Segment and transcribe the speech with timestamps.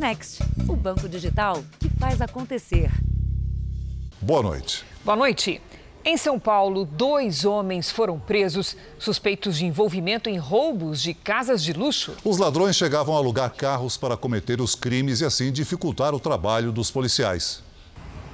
[0.00, 2.90] Next, o banco digital que faz acontecer.
[4.18, 4.82] Boa noite.
[5.04, 5.60] Boa noite.
[6.02, 11.74] Em São Paulo, dois homens foram presos suspeitos de envolvimento em roubos de casas de
[11.74, 12.16] luxo.
[12.24, 16.72] Os ladrões chegavam a alugar carros para cometer os crimes e assim dificultar o trabalho
[16.72, 17.62] dos policiais.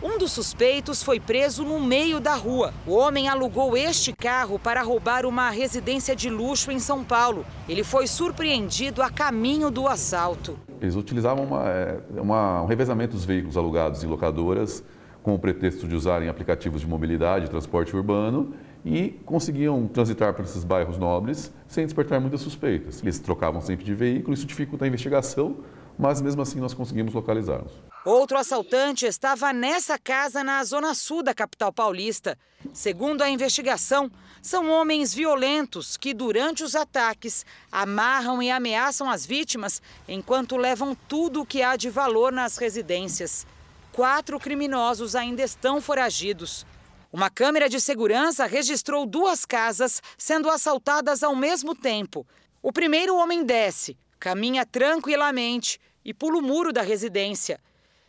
[0.01, 2.73] Um dos suspeitos foi preso no meio da rua.
[2.87, 7.45] O homem alugou este carro para roubar uma residência de luxo em São Paulo.
[7.69, 10.57] Ele foi surpreendido a caminho do assalto.
[10.87, 14.83] Eles utilizavam uma, é, uma, um revezamento dos veículos alugados em locadoras
[15.23, 18.55] com o pretexto de usarem aplicativos de mobilidade, transporte urbano
[18.85, 23.03] e conseguiam transitar por esses bairros nobres sem despertar muitas suspeitas.
[23.03, 25.57] Eles trocavam sempre de veículo, isso dificulta a investigação,
[25.99, 27.73] mas mesmo assim nós conseguimos localizá-los.
[28.05, 32.39] Outro assaltante estava nessa casa na zona sul da capital paulista.
[32.73, 34.09] Segundo a investigação,
[34.47, 41.43] são homens violentos que, durante os ataques, amarram e ameaçam as vítimas enquanto levam tudo
[41.43, 43.45] o que há de valor nas residências.
[43.93, 46.65] Quatro criminosos ainda estão foragidos.
[47.13, 52.25] Uma câmera de segurança registrou duas casas sendo assaltadas ao mesmo tempo.
[52.63, 57.61] O primeiro homem desce, caminha tranquilamente e pula o muro da residência.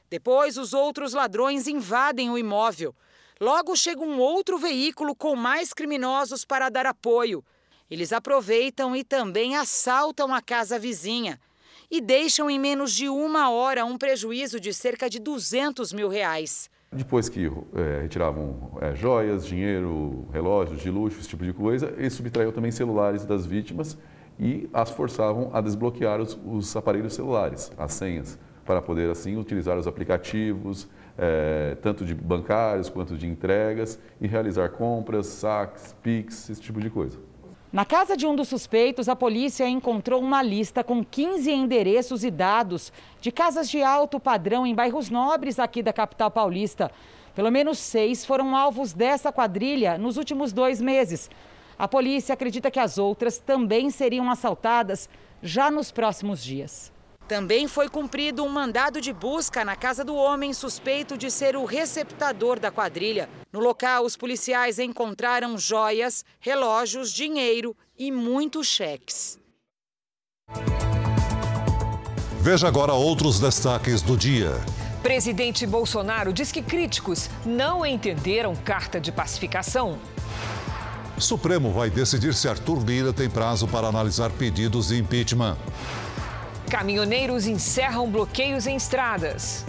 [0.08, 2.94] Depois, os outros ladrões invadem o imóvel.
[3.40, 7.44] Logo chega um outro veículo com mais criminosos para dar apoio.
[7.90, 11.40] Eles aproveitam e também assaltam a casa vizinha
[11.90, 16.70] e deixam em menos de uma hora um prejuízo de cerca de 200 mil reais.
[16.92, 22.14] Depois que é, retiravam é, joias, dinheiro, relógios de luxo, esse tipo de coisa, eles
[22.14, 23.98] subtraíam também celulares das vítimas
[24.40, 29.78] e as forçavam a desbloquear os, os aparelhos celulares, as senhas para poder assim utilizar
[29.78, 36.62] os aplicativos, é, tanto de bancários quanto de entregas, e realizar compras, saques, PIX, esse
[36.62, 37.20] tipo de coisa.
[37.72, 42.32] Na casa de um dos suspeitos, a polícia encontrou uma lista com 15 endereços e
[42.32, 46.90] dados de casas de alto padrão em bairros nobres aqui da capital paulista.
[47.36, 51.30] Pelo menos seis foram alvos dessa quadrilha nos últimos dois meses.
[51.78, 55.10] A polícia acredita que as outras também seriam assaltadas
[55.44, 56.92] já nos próximos dias.
[57.28, 61.66] Também foi cumprido um mandado de busca na casa do homem suspeito de ser o
[61.66, 63.28] receptador da quadrilha.
[63.52, 69.38] No local, os policiais encontraram joias, relógios, dinheiro e muitos cheques.
[72.40, 74.52] Veja agora outros destaques do dia.
[75.04, 80.00] Presidente Bolsonaro diz que críticos não entenderam carta de pacificação.
[81.18, 85.58] Supremo vai decidir se Arthur Lira tem prazo para analisar pedidos de impeachment.
[86.70, 89.66] Caminhoneiros encerram bloqueios em estradas.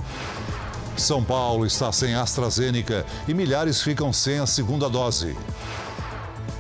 [0.97, 5.37] São Paulo está sem AstraZeneca e milhares ficam sem a segunda dose.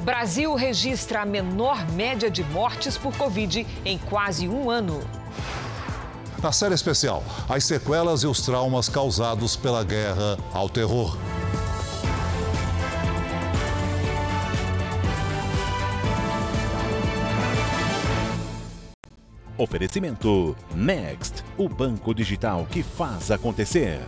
[0.02, 5.00] Brasil registra a menor média de mortes por Covid em quase um ano.
[6.40, 11.18] Na série especial, as sequelas e os traumas causados pela guerra ao terror.
[19.58, 24.00] Oferecimento Next, o banco digital que faz acontecer.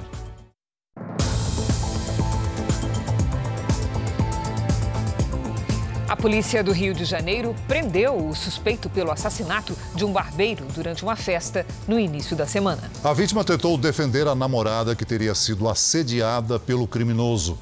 [6.09, 11.03] A polícia do Rio de Janeiro prendeu o suspeito pelo assassinato de um barbeiro durante
[11.03, 12.89] uma festa no início da semana.
[13.03, 17.59] A vítima tentou defender a namorada que teria sido assediada pelo criminoso.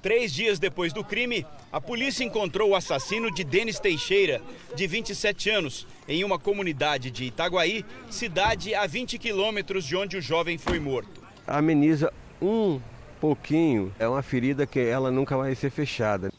[0.00, 4.40] Três dias depois do crime, a polícia encontrou o assassino de Denis Teixeira,
[4.76, 10.22] de 27 anos, em uma comunidade de Itaguaí, cidade a 20 quilômetros de onde o
[10.22, 11.20] jovem foi morto.
[11.44, 12.80] Ameniza um
[13.20, 16.32] pouquinho, é uma ferida que ela nunca vai ser fechada.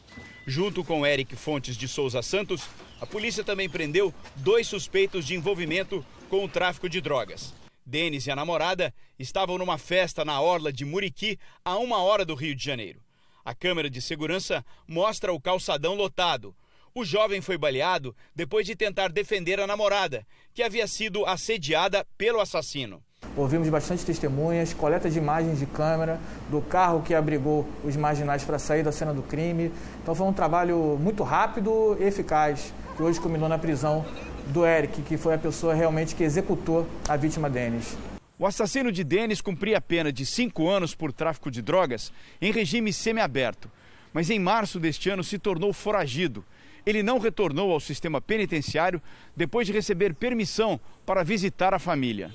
[0.47, 2.69] Junto com Eric Fontes de Souza Santos,
[3.01, 7.53] a polícia também prendeu dois suspeitos de envolvimento com o tráfico de drogas.
[7.85, 12.35] Denis e a namorada estavam numa festa na orla de Muriqui, a uma hora do
[12.35, 13.04] Rio de Janeiro.
[13.45, 16.55] A câmera de segurança mostra o calçadão lotado.
[16.95, 22.39] O jovem foi baleado depois de tentar defender a namorada, que havia sido assediada pelo
[22.39, 23.03] assassino.
[23.37, 26.19] Ouvimos bastante testemunhas, coleta de imagens de câmera
[26.49, 29.71] do carro que abrigou os marginais para sair da cena do crime.
[30.01, 34.03] Então foi um trabalho muito rápido e eficaz, que hoje culminou na prisão
[34.47, 37.95] do Eric, que foi a pessoa realmente que executou a vítima Denis.
[38.37, 42.11] O assassino de Denis cumpria a pena de cinco anos por tráfico de drogas
[42.41, 43.71] em regime semiaberto,
[44.11, 46.43] mas em março deste ano se tornou foragido.
[46.85, 49.01] Ele não retornou ao sistema penitenciário
[49.35, 52.29] depois de receber permissão para visitar a família.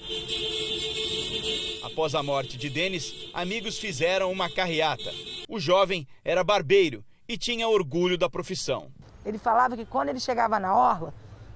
[1.84, 5.12] Após a morte de Denis, amigos fizeram uma carreata.
[5.48, 8.90] O jovem era barbeiro e tinha orgulho da profissão.
[9.24, 11.12] Ele falava que quando ele chegava na orla,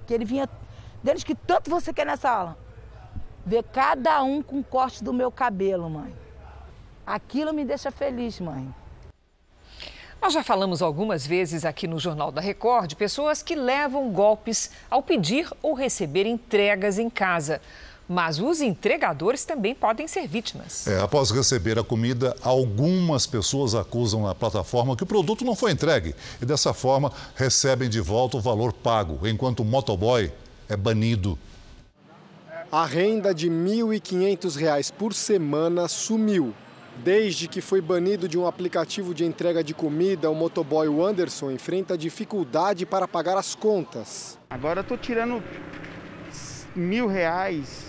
[0.06, 0.46] que ele vinha.
[1.02, 2.64] Denis, que tanto você quer nessa aula?
[3.44, 6.14] Ver cada um com corte do meu cabelo, mãe.
[7.06, 8.75] Aquilo me deixa feliz, mãe.
[10.25, 14.70] Nós já falamos algumas vezes aqui no Jornal da Record de pessoas que levam golpes
[14.91, 17.61] ao pedir ou receber entregas em casa.
[18.08, 20.87] Mas os entregadores também podem ser vítimas.
[20.87, 25.73] É, após receber a comida, algumas pessoas acusam na plataforma que o produto não foi
[25.73, 30.32] entregue e, dessa forma, recebem de volta o valor pago, enquanto o motoboy
[30.69, 31.38] é banido.
[32.76, 36.53] A renda de R$ 1.500 por semana sumiu.
[37.05, 41.97] Desde que foi banido de um aplicativo de entrega de comida, o motoboy Anderson enfrenta
[41.97, 44.37] dificuldade para pagar as contas.
[44.50, 45.41] Agora eu tô tirando
[46.75, 47.85] mil reais,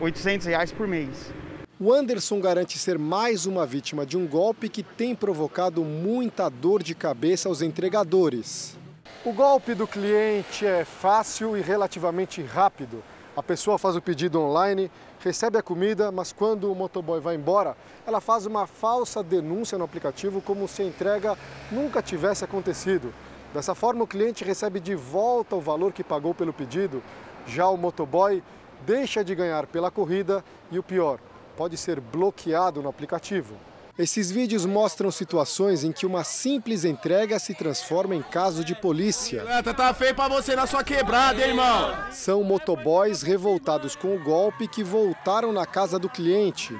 [0.00, 1.32] 800 reais por mês.
[1.78, 6.82] O Anderson garante ser mais uma vítima de um golpe que tem provocado muita dor
[6.82, 8.76] de cabeça aos entregadores.
[9.24, 13.00] O golpe do cliente é fácil e relativamente rápido.
[13.36, 14.88] A pessoa faz o pedido online,
[15.18, 17.76] recebe a comida, mas quando o motoboy vai embora,
[18.06, 21.36] ela faz uma falsa denúncia no aplicativo como se a entrega
[21.72, 23.12] nunca tivesse acontecido.
[23.52, 27.02] Dessa forma, o cliente recebe de volta o valor que pagou pelo pedido.
[27.44, 28.40] Já o motoboy
[28.86, 31.18] deixa de ganhar pela corrida e o pior,
[31.56, 33.56] pode ser bloqueado no aplicativo.
[33.96, 39.44] Esses vídeos mostram situações em que uma simples entrega se transforma em caso de polícia.
[39.62, 41.94] Tá feio pra você na sua quebrada, hein, irmão?
[42.10, 46.76] São motoboys revoltados com o golpe que voltaram na casa do cliente.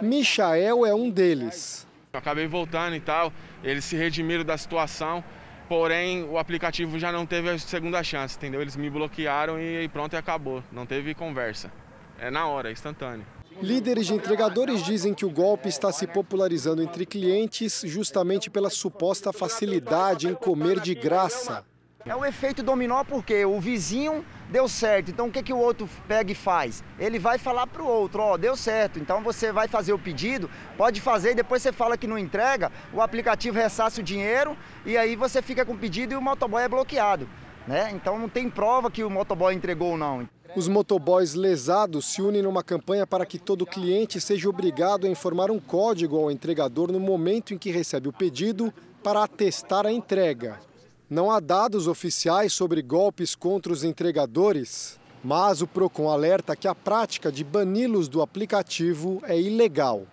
[0.00, 1.86] Michael é um deles.
[2.14, 3.30] Eu acabei voltando e tal,
[3.62, 5.22] eles se redimiram da situação,
[5.68, 8.62] porém o aplicativo já não teve a segunda chance, entendeu?
[8.62, 10.64] Eles me bloquearam e pronto, e acabou.
[10.72, 11.70] Não teve conversa.
[12.18, 13.26] É na hora, é instantâneo.
[13.60, 19.32] Líderes de entregadores dizem que o golpe está se popularizando entre clientes justamente pela suposta
[19.32, 21.64] facilidade em comer de graça.
[22.04, 25.88] É o efeito dominó porque o vizinho deu certo, então o que, que o outro
[26.08, 26.82] pega e faz?
[26.98, 29.98] Ele vai falar para o outro, ó, oh, deu certo, então você vai fazer o
[29.98, 34.56] pedido, pode fazer e depois você fala que não entrega, o aplicativo ressasse o dinheiro
[34.84, 37.28] e aí você fica com o pedido e o motoboy é bloqueado.
[37.66, 37.92] Né?
[37.94, 40.28] Então não tem prova que o motoboy entregou ou não.
[40.54, 45.50] Os motoboys lesados se unem numa campanha para que todo cliente seja obrigado a informar
[45.50, 48.72] um código ao entregador no momento em que recebe o pedido
[49.02, 50.60] para atestar a entrega.
[51.08, 56.74] Não há dados oficiais sobre golpes contra os entregadores, mas o Procon alerta que a
[56.74, 60.06] prática de bani-los do aplicativo é ilegal.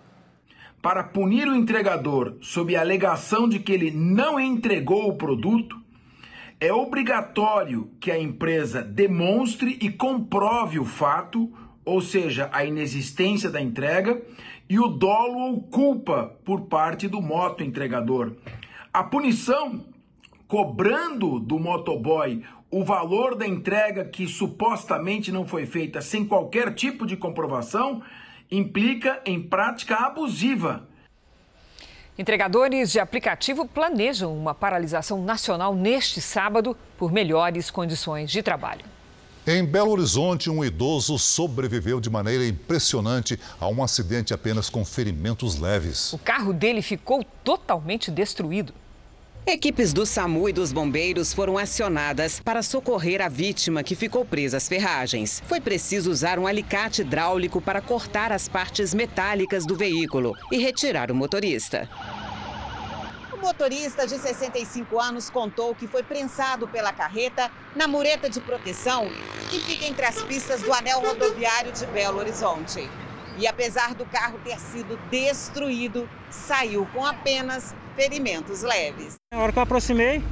[0.82, 5.79] Para punir o entregador sob a alegação de que ele não entregou o produto,
[6.62, 11.52] é obrigatório que a empresa demonstre e comprove o fato,
[11.86, 14.22] ou seja, a inexistência da entrega,
[14.70, 18.36] e o dolo ou culpa por parte do moto entregador.
[18.94, 19.86] A punição,
[20.48, 27.06] cobrando do motoboy o valor da entrega que supostamente não foi feita sem qualquer tipo
[27.06, 28.04] de comprovação,
[28.52, 30.89] implica em prática abusiva
[32.20, 38.84] Entregadores de aplicativo planejam uma paralisação nacional neste sábado por melhores condições de trabalho.
[39.48, 45.58] Em Belo Horizonte, um idoso sobreviveu de maneira impressionante a um acidente apenas com ferimentos
[45.58, 46.12] leves.
[46.12, 48.74] O carro dele ficou totalmente destruído.
[49.46, 54.58] Equipes do SAMU e dos bombeiros foram acionadas para socorrer a vítima que ficou presa
[54.58, 55.42] às ferragens.
[55.48, 61.10] Foi preciso usar um alicate hidráulico para cortar as partes metálicas do veículo e retirar
[61.10, 61.90] o motorista.
[63.34, 69.10] O motorista de 65 anos contou que foi prensado pela carreta na mureta de proteção
[69.50, 72.88] que fica entre as pistas do anel rodoviário de Belo Horizonte.
[73.40, 79.19] E apesar do carro ter sido destruído, saiu com apenas ferimentos leves.
[79.32, 80.24] Na hora que eu aproximei,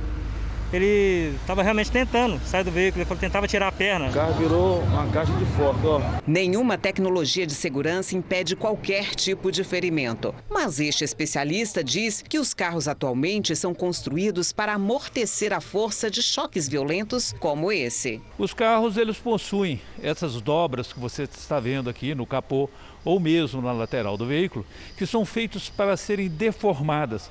[0.73, 4.09] ele estava realmente tentando sair do veículo, ele tentava tirar a perna.
[4.09, 6.01] O carro virou uma caixa de foto, ó.
[6.25, 10.33] Nenhuma tecnologia de segurança impede qualquer tipo de ferimento.
[10.49, 16.23] Mas este especialista diz que os carros atualmente são construídos para amortecer a força de
[16.23, 18.19] choques violentos como esse.
[18.35, 22.67] Os carros, eles possuem essas dobras que você está vendo aqui no capô
[23.05, 24.65] ou mesmo na lateral do veículo,
[24.97, 27.29] que são feitos para serem deformadas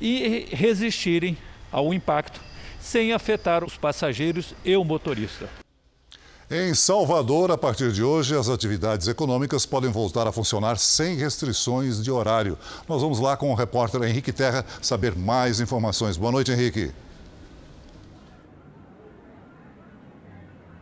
[0.00, 1.36] e resistirem
[1.70, 2.40] ao impacto
[2.80, 5.48] sem afetar os passageiros e o motorista.
[6.48, 12.02] Em Salvador, a partir de hoje, as atividades econômicas podem voltar a funcionar sem restrições
[12.02, 12.56] de horário.
[12.88, 16.16] Nós vamos lá com o repórter Henrique Terra saber mais informações.
[16.16, 16.92] Boa noite, Henrique.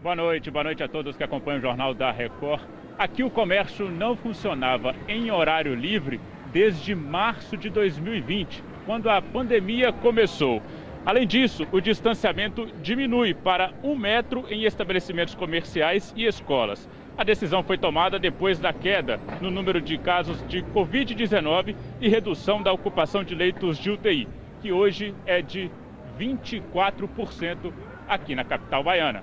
[0.03, 2.61] Boa noite, boa noite a todos que acompanham o Jornal da Record.
[2.99, 6.21] Aqui o comércio não funcionava em horário livre
[6.53, 10.63] desde março de 2020 quando a pandemia começou.
[11.07, 16.89] Além disso, o distanciamento diminui para um metro em estabelecimentos comerciais e escolas.
[17.17, 22.63] A decisão foi tomada depois da queda no número de casos de Covid-19 e redução
[22.63, 24.27] da ocupação de leitos de UTI,
[24.63, 25.71] que hoje é de
[26.19, 27.73] 24%
[28.09, 29.23] aqui na capital baiana.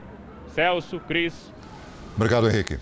[0.54, 1.52] Celso, Cris.
[2.16, 2.78] Obrigado, Henrique.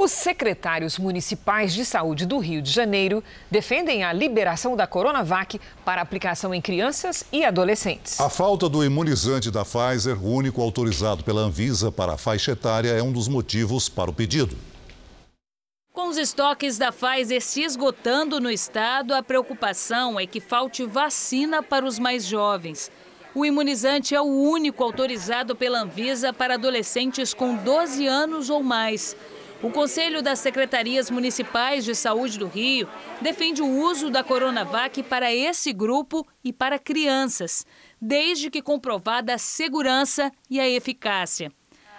[0.00, 6.00] Os secretários municipais de saúde do Rio de Janeiro defendem a liberação da Coronavac para
[6.00, 8.20] aplicação em crianças e adolescentes.
[8.20, 13.02] A falta do imunizante da Pfizer, único autorizado pela Anvisa para a faixa etária, é
[13.02, 14.56] um dos motivos para o pedido.
[15.92, 21.60] Com os estoques da Pfizer se esgotando no estado, a preocupação é que falte vacina
[21.60, 22.88] para os mais jovens.
[23.34, 29.16] O imunizante é o único autorizado pela Anvisa para adolescentes com 12 anos ou mais.
[29.60, 32.88] O Conselho das Secretarias Municipais de Saúde do Rio
[33.20, 37.66] defende o uso da Coronavac para esse grupo e para crianças,
[38.00, 41.50] desde que comprovada a segurança e a eficácia.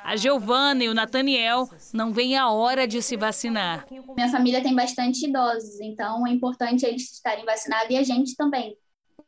[0.06, 3.86] A Giovana e o Nathaniel não veem a hora de se vacinar.
[4.16, 8.78] Minha família tem bastante idosos, então é importante eles estarem vacinados e a gente também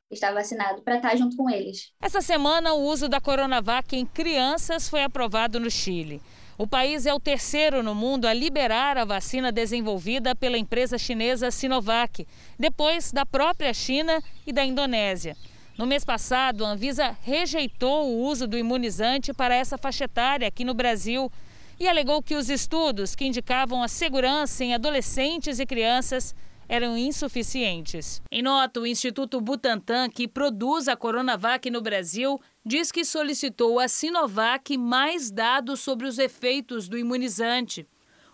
[0.09, 1.91] estar vacinado para estar junto com eles.
[2.01, 6.21] Essa semana, o uso da Coronavac em crianças foi aprovado no Chile.
[6.57, 11.49] O país é o terceiro no mundo a liberar a vacina desenvolvida pela empresa chinesa
[11.49, 12.27] Sinovac,
[12.59, 15.35] depois da própria China e da Indonésia.
[15.77, 20.63] No mês passado, a Anvisa rejeitou o uso do imunizante para essa faixa etária aqui
[20.63, 21.31] no Brasil
[21.79, 26.35] e alegou que os estudos que indicavam a segurança em adolescentes e crianças
[26.69, 28.21] eram insuficientes.
[28.31, 33.87] Em nota, o Instituto Butantan, que produz a Coronavac no Brasil, diz que solicitou à
[33.87, 37.87] Sinovac mais dados sobre os efeitos do imunizante.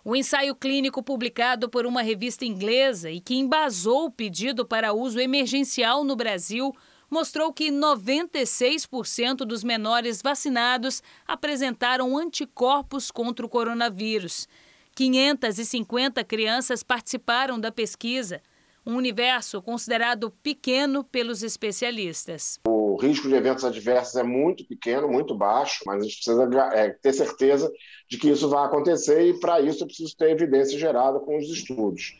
[0.03, 5.19] O ensaio clínico publicado por uma revista inglesa e que embasou o pedido para uso
[5.19, 6.73] emergencial no Brasil
[7.09, 14.47] mostrou que 96% dos menores vacinados apresentaram anticorpos contra o coronavírus.
[14.95, 18.41] 550 crianças participaram da pesquisa,
[18.87, 22.57] um universo considerado pequeno pelos especialistas.
[22.65, 26.89] O risco de eventos adversos é muito pequeno, muito baixo, mas a gente precisa é,
[26.91, 27.69] ter certeza
[28.09, 31.49] de que isso vai acontecer e, para isso, é preciso ter evidência gerada com os
[31.49, 32.17] estudos.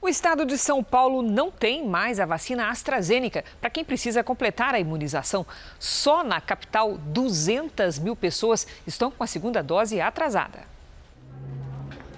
[0.00, 4.76] O estado de São Paulo não tem mais a vacina AstraZeneca para quem precisa completar
[4.76, 5.44] a imunização.
[5.80, 10.71] Só na capital, 200 mil pessoas estão com a segunda dose atrasada.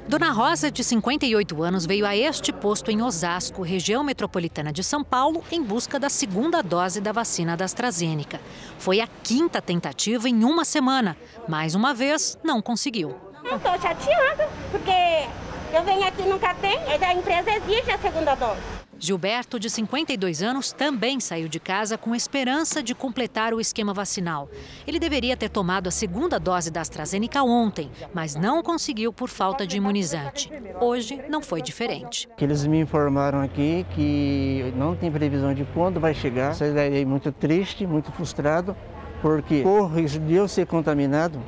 [0.07, 5.03] Dona Rosa, de 58 anos, veio a este posto em Osasco, região metropolitana de São
[5.03, 8.39] Paulo, em busca da segunda dose da vacina da AstraZeneca.
[8.79, 11.17] Foi a quinta tentativa em uma semana.
[11.49, 13.17] Mais uma vez, não conseguiu.
[13.45, 15.27] Eu estou chateada, porque
[15.73, 18.84] eu venho aqui nunca tem, a empresa exige a segunda dose.
[18.99, 24.49] Gilberto, de 52 anos, também saiu de casa com esperança de completar o esquema vacinal.
[24.87, 29.67] Ele deveria ter tomado a segunda dose da AstraZeneca ontem, mas não conseguiu por falta
[29.67, 30.51] de imunizante.
[30.81, 32.29] Hoje não foi diferente.
[32.41, 36.53] Eles me informaram aqui que não tem previsão de quando vai chegar.
[36.53, 38.77] Isso é muito triste, muito frustrado,
[39.21, 41.43] porque corre risco de eu ser contaminado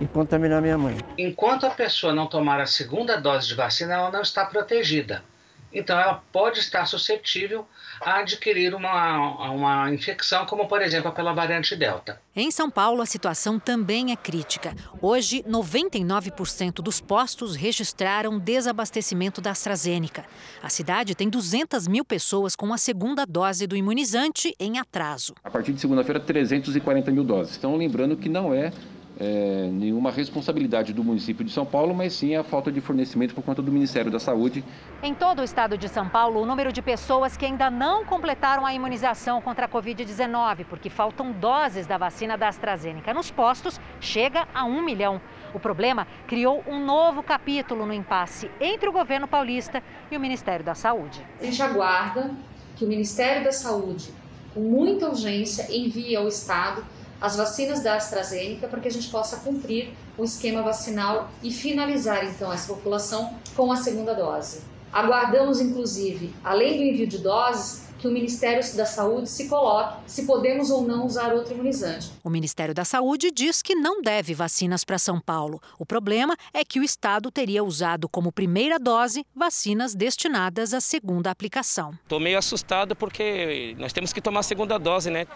[0.00, 0.96] e contaminar minha mãe.
[1.16, 5.22] Enquanto a pessoa não tomar a segunda dose de vacina, ela não está protegida.
[5.72, 7.66] Então, ela pode estar suscetível
[8.00, 12.20] a adquirir uma, uma infecção, como por exemplo pela variante Delta.
[12.34, 14.74] Em São Paulo, a situação também é crítica.
[15.02, 20.24] Hoje, 99% dos postos registraram desabastecimento da AstraZeneca.
[20.62, 25.34] A cidade tem 200 mil pessoas com a segunda dose do imunizante em atraso.
[25.42, 27.56] A partir de segunda-feira, 340 mil doses.
[27.56, 28.72] Então, lembrando que não é
[29.20, 33.42] é, nenhuma responsabilidade do município de São Paulo, mas sim a falta de fornecimento por
[33.42, 34.64] conta do Ministério da Saúde.
[35.02, 38.64] Em todo o estado de São Paulo, o número de pessoas que ainda não completaram
[38.64, 44.46] a imunização contra a Covid-19, porque faltam doses da vacina da AstraZeneca nos postos, chega
[44.54, 45.20] a um milhão.
[45.52, 50.64] O problema criou um novo capítulo no impasse entre o governo paulista e o Ministério
[50.64, 51.26] da Saúde.
[51.40, 52.30] A gente aguarda
[52.76, 54.10] que o Ministério da Saúde,
[54.54, 56.84] com muita urgência, envie ao estado
[57.20, 62.24] as vacinas da AstraZeneca para que a gente possa cumprir o esquema vacinal e finalizar
[62.24, 64.62] então essa população com a segunda dose.
[64.92, 70.24] Aguardamos, inclusive, além do envio de doses, que o Ministério da Saúde se coloque se
[70.24, 72.12] podemos ou não usar outro imunizante.
[72.22, 75.60] O Ministério da Saúde diz que não deve vacinas para São Paulo.
[75.78, 81.30] O problema é que o estado teria usado como primeira dose vacinas destinadas à segunda
[81.30, 81.92] aplicação.
[82.04, 85.26] Estou meio assustado porque nós temos que tomar a segunda dose, né?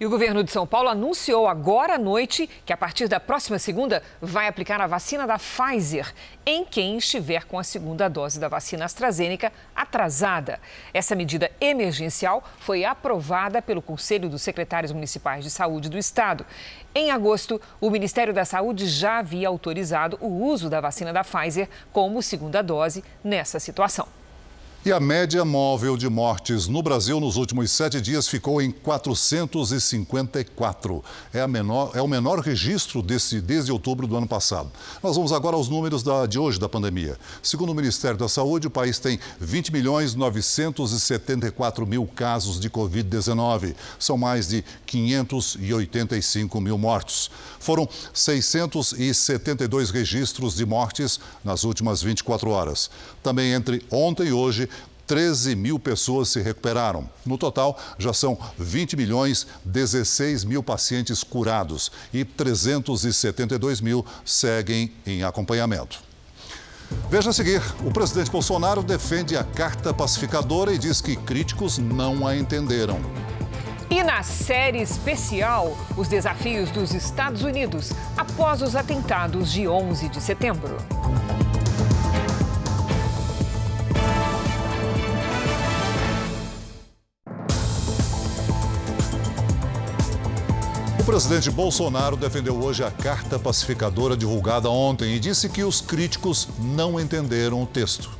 [0.00, 3.58] E o governo de São Paulo anunciou agora à noite que a partir da próxima
[3.58, 6.10] segunda vai aplicar a vacina da Pfizer
[6.46, 10.58] em quem estiver com a segunda dose da vacina AstraZeneca atrasada.
[10.94, 16.46] Essa medida emergencial foi aprovada pelo Conselho dos Secretários Municipais de Saúde do Estado.
[16.94, 21.68] Em agosto, o Ministério da Saúde já havia autorizado o uso da vacina da Pfizer
[21.92, 24.19] como segunda dose nessa situação.
[24.82, 31.04] E a média móvel de mortes no Brasil nos últimos sete dias ficou em 454.
[31.34, 34.70] É, menor, é o menor registro desse, desde outubro do ano passado.
[35.02, 37.18] Nós vamos agora aos números da, de hoje da pandemia.
[37.42, 43.74] Segundo o Ministério da Saúde, o país tem 20 milhões 974 mil casos de Covid-19.
[43.98, 47.30] São mais de 585 mil mortos.
[47.58, 52.90] Foram 672 registros de mortes nas últimas 24 horas.
[53.22, 54.70] Também entre ontem e hoje,
[55.10, 57.10] 13 mil pessoas se recuperaram.
[57.26, 65.24] No total, já são 20 milhões 16 mil pacientes curados e 372 mil seguem em
[65.24, 65.98] acompanhamento.
[67.10, 72.24] Veja a seguir: o presidente Bolsonaro defende a carta pacificadora e diz que críticos não
[72.24, 73.00] a entenderam.
[73.90, 80.20] E na série especial, os desafios dos Estados Unidos após os atentados de 11 de
[80.20, 80.76] setembro.
[91.10, 97.00] Presidente Bolsonaro defendeu hoje a carta pacificadora divulgada ontem e disse que os críticos não
[97.00, 98.16] entenderam o texto.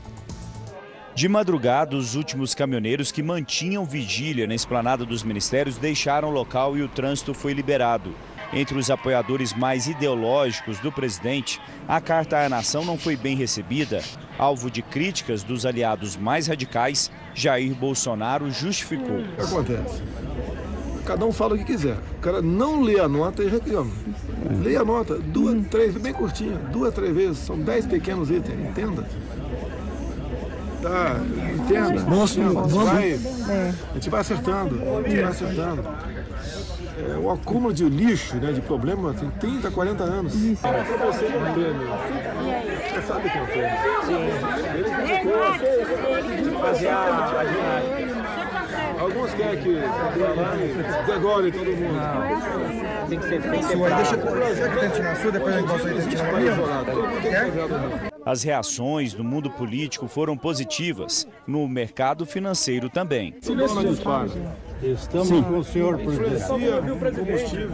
[1.15, 6.77] De madrugada, os últimos caminhoneiros que mantinham vigília na esplanada dos ministérios deixaram o local
[6.77, 8.13] e o trânsito foi liberado.
[8.53, 14.03] Entre os apoiadores mais ideológicos do presidente, a carta à nação não foi bem recebida.
[14.37, 19.21] Alvo de críticas dos aliados mais radicais, Jair Bolsonaro justificou.
[19.21, 20.03] O que acontece?
[21.05, 21.97] Cada um fala o que quiser.
[22.19, 23.91] O cara não lê a nota e reclama.
[24.63, 29.07] Lê a nota, duas, três, bem curtinha, duas, três vezes, são dez pequenos itens, entenda.
[30.83, 31.21] Tá,
[31.55, 32.03] entenda.
[32.05, 32.73] Nossa, vamos.
[32.73, 35.85] Vai, a gente vai acertando, a gente vai acertando.
[37.09, 40.35] É, o acúmulo de lixo, né, de problema, tem 30, 40 anos.
[40.35, 40.67] Isso.
[40.67, 41.41] É pra você não
[42.91, 43.49] Você sabe quem é o
[44.77, 48.00] Ele criticou, fazer a
[49.01, 49.77] Alguns querem que
[51.07, 51.95] degole todo mundo.
[51.95, 54.03] Não, tem que ser separado.
[54.03, 55.97] Deixa eu trazer aqui na sua, depois a gente volta aí.
[58.27, 63.35] As reações no mundo político foram positivas, no mercado financeiro também.
[63.41, 63.73] Estamos
[65.29, 65.43] Sim.
[65.45, 66.45] com o senhor presidente.
[67.17, 67.71] combustível.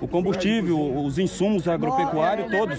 [0.00, 2.78] O combustível, os insumos agropecuários, todos.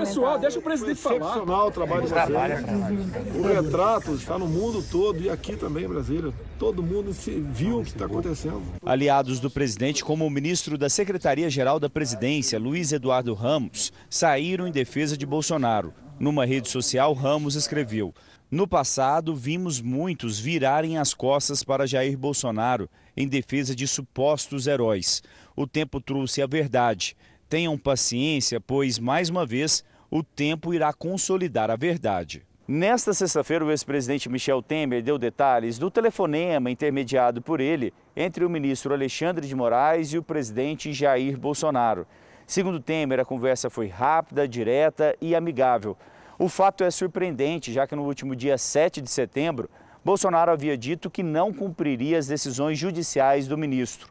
[0.00, 1.16] Pessoal, deixa o presidente falar.
[1.16, 3.36] Excepcional o trabalho de vocês.
[3.36, 6.32] O retrato está no mundo todo e aqui também em Brasília.
[6.58, 7.12] Todo mundo
[7.52, 8.62] viu o que está acontecendo.
[8.84, 14.72] Aliados do presidente, como o ministro da Secretaria-Geral da Presidência, Luiz Eduardo Ramos, saíram em
[14.72, 15.94] defesa de Bolsonaro.
[16.18, 18.12] Numa rede social, Ramos escreveu:
[18.50, 25.22] No passado, vimos muitos virarem as costas para Jair Bolsonaro em defesa de supostos heróis.
[25.60, 27.14] O tempo trouxe a verdade.
[27.46, 32.42] Tenham paciência, pois, mais uma vez, o tempo irá consolidar a verdade.
[32.66, 38.48] Nesta sexta-feira, o ex-presidente Michel Temer deu detalhes do telefonema intermediado por ele entre o
[38.48, 42.06] ministro Alexandre de Moraes e o presidente Jair Bolsonaro.
[42.46, 45.94] Segundo Temer, a conversa foi rápida, direta e amigável.
[46.38, 49.68] O fato é surpreendente, já que no último dia 7 de setembro,
[50.02, 54.08] Bolsonaro havia dito que não cumpriria as decisões judiciais do ministro.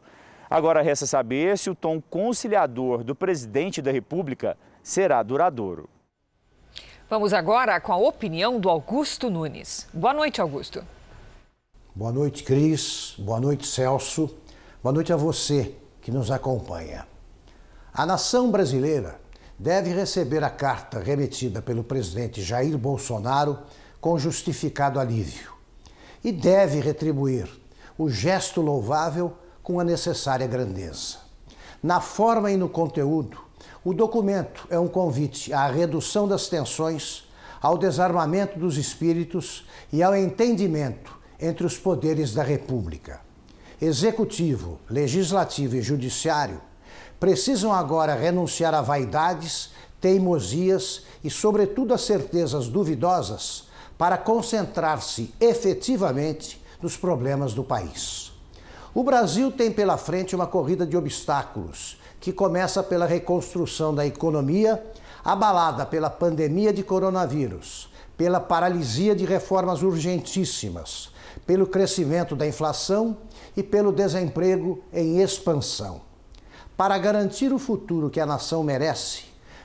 [0.50, 5.88] Agora resta saber se o tom conciliador do presidente da República será duradouro.
[7.08, 9.86] Vamos agora com a opinião do Augusto Nunes.
[9.94, 10.84] Boa noite, Augusto.
[11.94, 13.14] Boa noite, Cris.
[13.16, 14.36] Boa noite, Celso.
[14.82, 17.06] Boa noite a você que nos acompanha.
[17.94, 19.20] A nação brasileira
[19.56, 23.56] deve receber a carta remetida pelo presidente Jair Bolsonaro
[24.00, 25.52] com justificado alívio
[26.24, 27.48] e deve retribuir
[27.96, 31.18] o gesto louvável com a necessária grandeza.
[31.82, 33.38] Na forma e no conteúdo,
[33.84, 37.24] o documento é um convite à redução das tensões,
[37.60, 43.20] ao desarmamento dos espíritos e ao entendimento entre os poderes da República.
[43.80, 46.60] Executivo, Legislativo e Judiciário
[47.18, 49.70] precisam agora renunciar a vaidades,
[50.00, 58.29] teimosias e, sobretudo, a certezas duvidosas para concentrar-se efetivamente nos problemas do país.
[58.92, 64.84] O Brasil tem pela frente uma corrida de obstáculos que começa pela reconstrução da economia,
[65.24, 71.10] abalada pela pandemia de coronavírus, pela paralisia de reformas urgentíssimas,
[71.46, 73.16] pelo crescimento da inflação
[73.56, 76.00] e pelo desemprego em expansão.
[76.76, 79.22] Para garantir o futuro que a nação merece,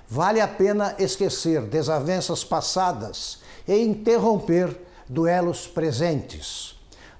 [0.07, 6.75] vale a pena esquecer desavenças passadas e interromper duelos presentes.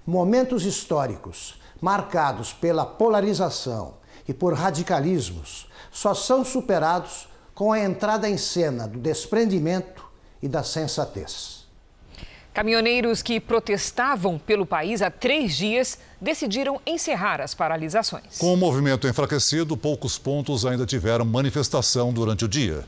[0.06, 3.96] Momentos históricos marcados pela polarização
[4.28, 10.06] e por radicalismos só são superados com a entrada em cena do desprendimento
[10.42, 11.66] e da sensatez.
[12.54, 18.38] Caminhoneiros que protestavam pelo país há três dias decidiram encerrar as paralisações.
[18.38, 22.86] Com o movimento enfraquecido, poucos pontos ainda tiveram manifestação durante o dia.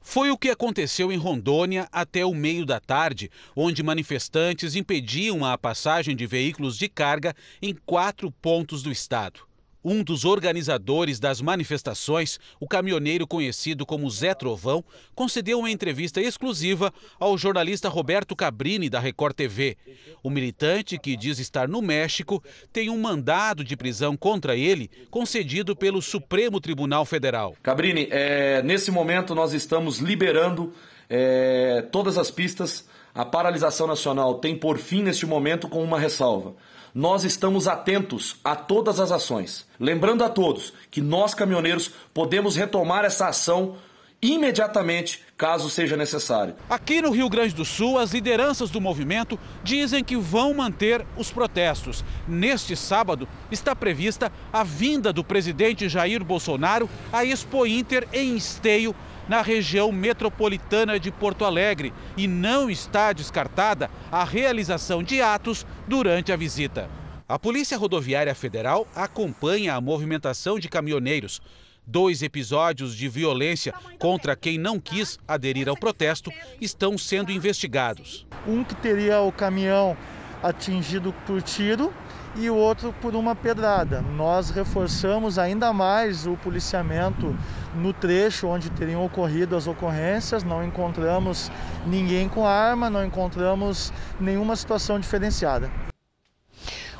[0.00, 5.56] Foi o que aconteceu em Rondônia até o meio da tarde, onde manifestantes impediam a
[5.58, 9.49] passagem de veículos de carga em quatro pontos do estado.
[9.82, 16.92] Um dos organizadores das manifestações, o caminhoneiro conhecido como Zé Trovão, concedeu uma entrevista exclusiva
[17.18, 19.78] ao jornalista Roberto Cabrini, da Record TV.
[20.22, 25.74] O militante, que diz estar no México, tem um mandado de prisão contra ele concedido
[25.74, 27.56] pelo Supremo Tribunal Federal.
[27.62, 30.74] Cabrini, é, nesse momento nós estamos liberando
[31.08, 32.86] é, todas as pistas.
[33.14, 36.54] A paralisação nacional tem por fim, neste momento, com uma ressalva
[36.94, 39.66] nós estamos atentos a todas as ações.
[39.78, 43.76] Lembrando a todos que nós, caminhoneiros, podemos retomar essa ação
[44.22, 46.54] imediatamente, caso seja necessário.
[46.68, 51.30] Aqui no Rio Grande do Sul, as lideranças do movimento dizem que vão manter os
[51.30, 52.04] protestos.
[52.28, 58.94] Neste sábado, está prevista a vinda do presidente Jair Bolsonaro à Expo Inter em Esteio,
[59.30, 66.32] na região metropolitana de Porto Alegre e não está descartada a realização de atos durante
[66.32, 66.90] a visita.
[67.28, 71.40] A Polícia Rodoviária Federal acompanha a movimentação de caminhoneiros.
[71.86, 78.26] Dois episódios de violência contra quem não quis aderir ao protesto estão sendo investigados.
[78.48, 79.96] Um que teria o caminhão
[80.42, 81.94] atingido por tiro
[82.36, 84.00] e o outro por uma pedrada.
[84.00, 87.36] Nós reforçamos ainda mais o policiamento
[87.74, 91.50] no trecho onde teriam ocorrido as ocorrências, não encontramos
[91.86, 95.70] ninguém com arma, não encontramos nenhuma situação diferenciada.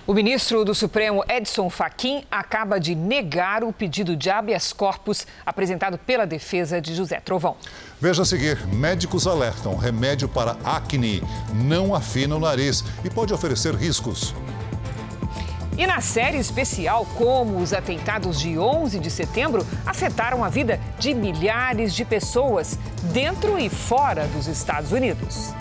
[0.06, 5.98] O ministro do Supremo, Edson Fachin, acaba de negar o pedido de habeas corpus apresentado
[5.98, 7.56] pela defesa de José Trovão.
[8.00, 11.22] Veja a seguir: médicos alertam remédio para acne
[11.54, 14.34] não afina o nariz e pode oferecer riscos.
[15.80, 21.14] E na série especial, como os atentados de 11 de setembro afetaram a vida de
[21.14, 22.78] milhares de pessoas
[23.14, 25.54] dentro e fora dos Estados Unidos.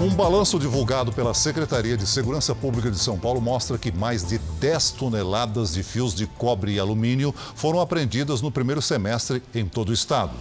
[0.00, 4.38] Um balanço divulgado pela Secretaria de Segurança Pública de São Paulo mostra que mais de
[4.38, 9.90] 10 toneladas de fios de cobre e alumínio foram apreendidas no primeiro semestre em todo
[9.90, 10.32] o estado.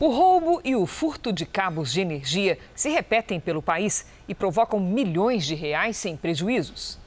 [0.00, 4.80] O roubo e o furto de cabos de energia se repetem pelo país e provocam
[4.80, 6.98] milhões de reais sem prejuízos.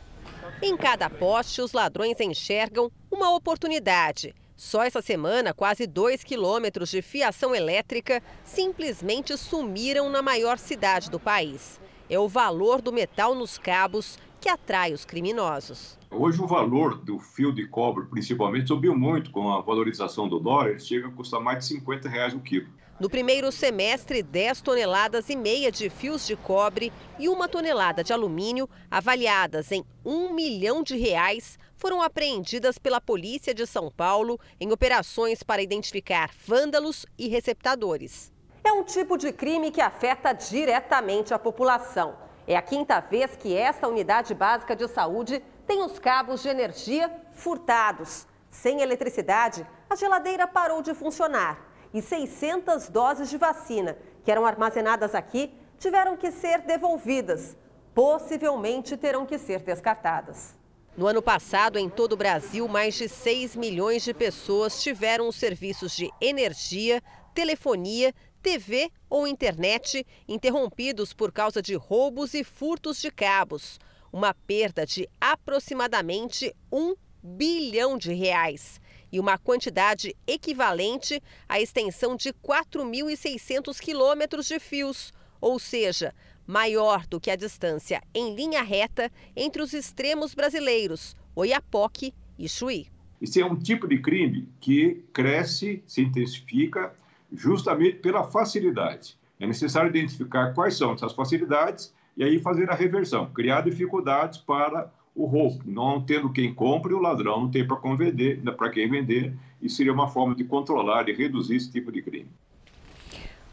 [0.61, 4.33] Em cada poste, os ladrões enxergam uma oportunidade.
[4.55, 11.19] Só essa semana, quase 2 quilômetros de fiação elétrica simplesmente sumiram na maior cidade do
[11.19, 15.97] país é o valor do metal nos cabos que atrai os criminosos.
[16.09, 20.69] Hoje o valor do fio de cobre, principalmente, subiu muito com a valorização do dólar,
[20.69, 22.67] ele chega a custar mais de 50 reais o quilo.
[22.99, 28.11] No primeiro semestre, 10 toneladas e meia de fios de cobre e uma tonelada de
[28.11, 34.71] alumínio, avaliadas em um milhão de reais, foram apreendidas pela Polícia de São Paulo em
[34.71, 38.31] operações para identificar vândalos e receptadores.
[38.67, 42.17] É um tipo de crime que afeta diretamente a população.
[42.45, 47.09] É a quinta vez que esta unidade básica de saúde tem os cabos de energia
[47.31, 48.27] furtados.
[48.49, 55.15] Sem eletricidade, a geladeira parou de funcionar e 600 doses de vacina que eram armazenadas
[55.15, 55.49] aqui
[55.79, 57.55] tiveram que ser devolvidas.
[57.95, 60.57] Possivelmente terão que ser descartadas.
[60.97, 65.37] No ano passado, em todo o Brasil, mais de 6 milhões de pessoas tiveram os
[65.37, 67.01] serviços de energia,
[67.33, 73.79] telefonia TV ou internet interrompidos por causa de roubos e furtos de cabos.
[74.11, 78.79] Uma perda de aproximadamente um bilhão de reais
[79.11, 86.13] e uma quantidade equivalente à extensão de 4.600 quilômetros de fios, ou seja,
[86.45, 92.87] maior do que a distância em linha reta entre os extremos brasileiros, Oiapoque e Chuí.
[93.21, 96.95] Esse é um tipo de crime que cresce, se intensifica
[97.31, 99.17] justamente pela facilidade.
[99.39, 104.91] É necessário identificar quais são essas facilidades e aí fazer a reversão, criar dificuldades para
[105.15, 109.33] o roubo, não tendo quem compre, o ladrão não tem para vender, para quem vender,
[109.61, 112.29] e seria uma forma de controlar e reduzir esse tipo de crime.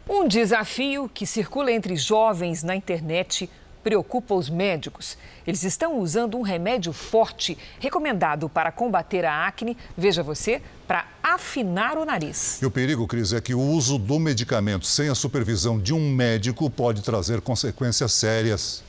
[0.09, 3.49] Um desafio que circula entre jovens na internet
[3.85, 5.18] preocupa os médicos.
[5.47, 11.99] Eles estão usando um remédio forte recomendado para combater a acne, veja você, para afinar
[11.99, 12.61] o nariz.
[12.62, 16.11] E o perigo, Cris, é que o uso do medicamento sem a supervisão de um
[16.11, 18.83] médico pode trazer consequências sérias.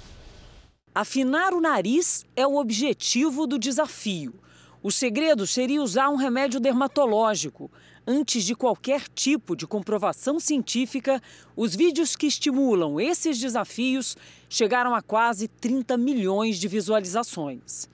[0.93, 4.33] Afinar o nariz é o objetivo do desafio.
[4.81, 7.69] O segredo seria usar um remédio dermatológico.
[8.07, 11.19] Antes de qualquer tipo de comprovação científica,
[11.55, 14.15] os vídeos que estimulam esses desafios
[14.47, 17.89] chegaram a quase 30 milhões de visualizações.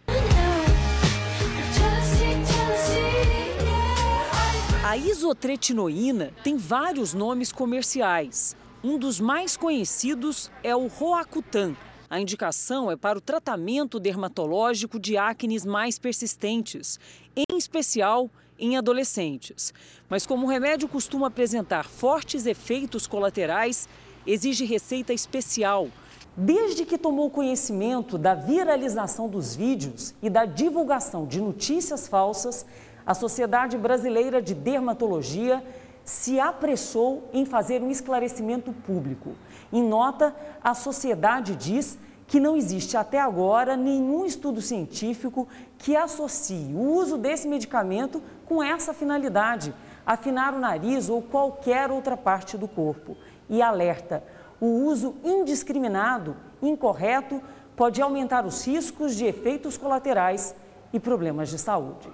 [4.84, 8.58] A isotretinoína tem vários nomes comerciais.
[8.84, 11.74] Um dos mais conhecidos é o Roacutan.
[12.10, 17.00] A indicação é para o tratamento dermatológico de acnes mais persistentes,
[17.34, 18.30] em especial
[18.62, 19.74] em adolescentes.
[20.08, 23.90] Mas como o remédio costuma apresentar fortes efeitos colaterais,
[24.26, 25.90] exige receita especial.
[26.38, 32.66] Desde que tomou conhecimento da viralização dos vídeos e da divulgação de notícias falsas,
[33.06, 35.62] a Sociedade Brasileira de Dermatologia
[36.06, 39.34] se apressou em fazer um esclarecimento público.
[39.74, 41.98] Em nota, a sociedade diz
[42.28, 45.48] que não existe até agora nenhum estudo científico
[45.82, 49.74] que associe o uso desse medicamento com essa finalidade,
[50.06, 53.18] afinar o nariz ou qualquer outra parte do corpo.
[53.50, 54.24] E alerta:
[54.60, 57.42] o uso indiscriminado, incorreto,
[57.76, 60.56] pode aumentar os riscos de efeitos colaterais
[60.94, 62.08] e problemas de saúde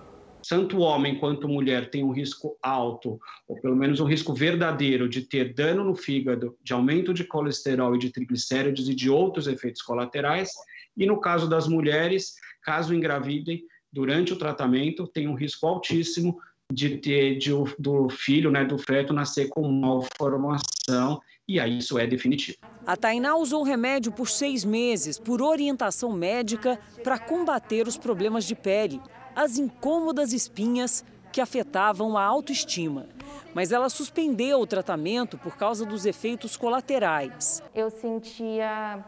[0.48, 5.22] tanto homem quanto mulher tem um risco alto, ou pelo menos um risco verdadeiro, de
[5.22, 9.82] ter dano no fígado, de aumento de colesterol e de triglicéridos e de outros efeitos
[9.82, 10.52] colaterais.
[10.98, 16.40] E no caso das mulheres, caso engravidem, durante o tratamento, tem um risco altíssimo
[16.72, 22.06] de ter de, do filho, né, do feto, nascer com malformação, e aí isso é
[22.06, 22.58] definitivo.
[22.86, 28.44] A Tainá usou o remédio por seis meses, por orientação médica, para combater os problemas
[28.44, 29.00] de pele
[29.38, 33.06] as incômodas espinhas que afetavam a autoestima.
[33.54, 37.62] Mas ela suspendeu o tratamento por causa dos efeitos colaterais.
[37.76, 39.06] Eu sentia,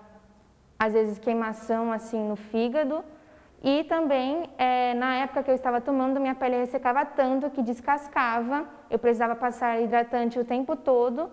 [0.79, 3.03] às vezes, queimação assim no fígado.
[3.61, 8.65] E também, é, na época que eu estava tomando, minha pele ressecava tanto que descascava.
[8.89, 11.29] Eu precisava passar hidratante o tempo todo,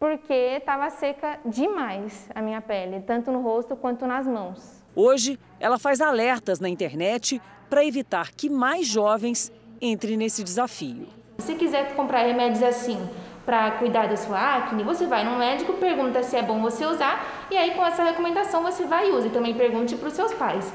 [0.00, 4.82] porque estava seca demais a minha pele, tanto no rosto quanto nas mãos.
[4.94, 11.06] Hoje, ela faz alertas na internet para evitar que mais jovens entrem nesse desafio.
[11.38, 13.06] Se quiser comprar remédios assim
[13.46, 17.46] para cuidar da sua acne, você vai no médico, pergunta se é bom você usar
[17.48, 19.28] e aí com essa recomendação você vai e usa.
[19.28, 20.72] E também pergunte para os seus pais.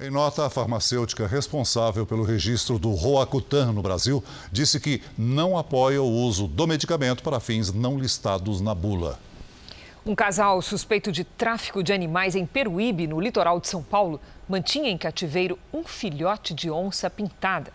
[0.00, 6.02] Em nota, a farmacêutica responsável pelo registro do Roacutan no Brasil disse que não apoia
[6.02, 9.18] o uso do medicamento para fins não listados na bula.
[10.04, 14.90] Um casal suspeito de tráfico de animais em Peruíbe, no litoral de São Paulo, mantinha
[14.90, 17.72] em cativeiro um filhote de onça pintada.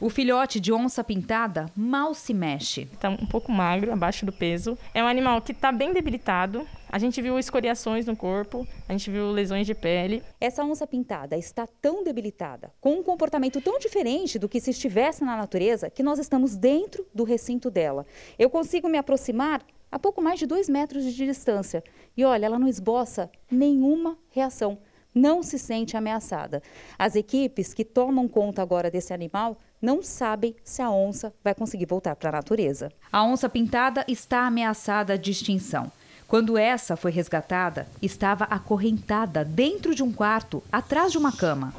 [0.00, 2.82] O filhote de onça pintada mal se mexe.
[2.82, 4.78] Está um pouco magro, abaixo do peso.
[4.94, 6.64] É um animal que está bem debilitado.
[6.88, 10.22] A gente viu escoriações no corpo, a gente viu lesões de pele.
[10.40, 15.24] Essa onça pintada está tão debilitada, com um comportamento tão diferente do que se estivesse
[15.24, 18.06] na natureza, que nós estamos dentro do recinto dela.
[18.38, 21.82] Eu consigo me aproximar a pouco mais de dois metros de distância.
[22.16, 24.78] E olha, ela não esboça nenhuma reação,
[25.12, 26.62] não se sente ameaçada.
[26.96, 31.86] As equipes que tomam conta agora desse animal não sabem se a onça vai conseguir
[31.86, 32.92] voltar para a natureza.
[33.12, 35.90] A onça pintada está ameaçada de extinção.
[36.26, 41.72] Quando essa foi resgatada, estava acorrentada dentro de um quarto, atrás de uma cama.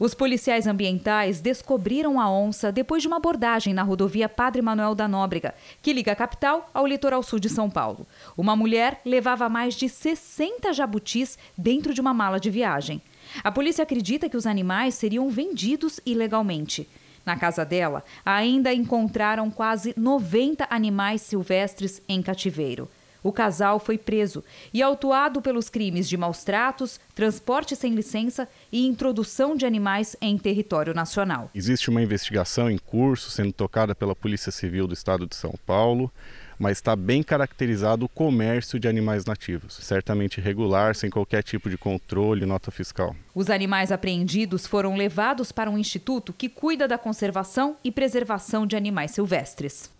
[0.00, 5.06] Os policiais ambientais descobriram a onça depois de uma abordagem na rodovia Padre Manuel da
[5.06, 8.06] Nóbrega, que liga a capital ao litoral sul de São Paulo.
[8.36, 13.00] Uma mulher levava mais de 60 jabutis dentro de uma mala de viagem.
[13.42, 16.88] A polícia acredita que os animais seriam vendidos ilegalmente.
[17.24, 22.88] Na casa dela, ainda encontraram quase 90 animais silvestres em cativeiro.
[23.24, 28.86] O casal foi preso e autuado pelos crimes de maus tratos, transporte sem licença e
[28.86, 31.50] introdução de animais em território nacional.
[31.54, 36.12] Existe uma investigação em curso sendo tocada pela Polícia Civil do Estado de São Paulo,
[36.58, 41.76] mas está bem caracterizado o comércio de animais nativos, certamente irregular, sem qualquer tipo de
[41.76, 43.14] controle, nota fiscal.
[43.34, 48.76] Os animais apreendidos foram levados para um instituto que cuida da conservação e preservação de
[48.76, 49.90] animais silvestres.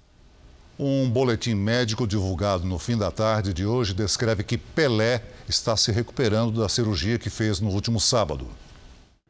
[0.78, 5.92] Um boletim médico divulgado no fim da tarde de hoje descreve que Pelé está se
[5.92, 8.48] recuperando da cirurgia que fez no último sábado.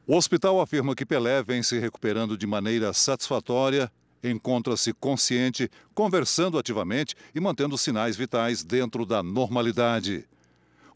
[0.06, 3.90] O hospital afirma que Pelé vem se recuperando de maneira satisfatória,
[4.30, 10.26] encontra-se consciente, conversando ativamente e mantendo sinais vitais dentro da normalidade.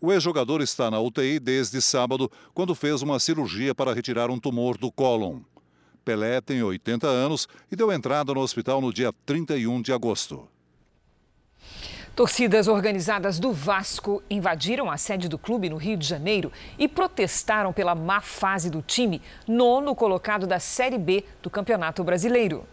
[0.01, 4.79] O ex-jogador está na UTI desde sábado, quando fez uma cirurgia para retirar um tumor
[4.79, 5.41] do cólon.
[6.05, 10.49] Pelé tem 80 anos e deu entrada no hospital no dia 31 de agosto.
[12.15, 17.73] Torcidas organizadas do Vasco invadiram a sede do clube no Rio de Janeiro e protestaram
[17.73, 22.67] pela má fase do time, nono colocado da Série B do Campeonato Brasileiro.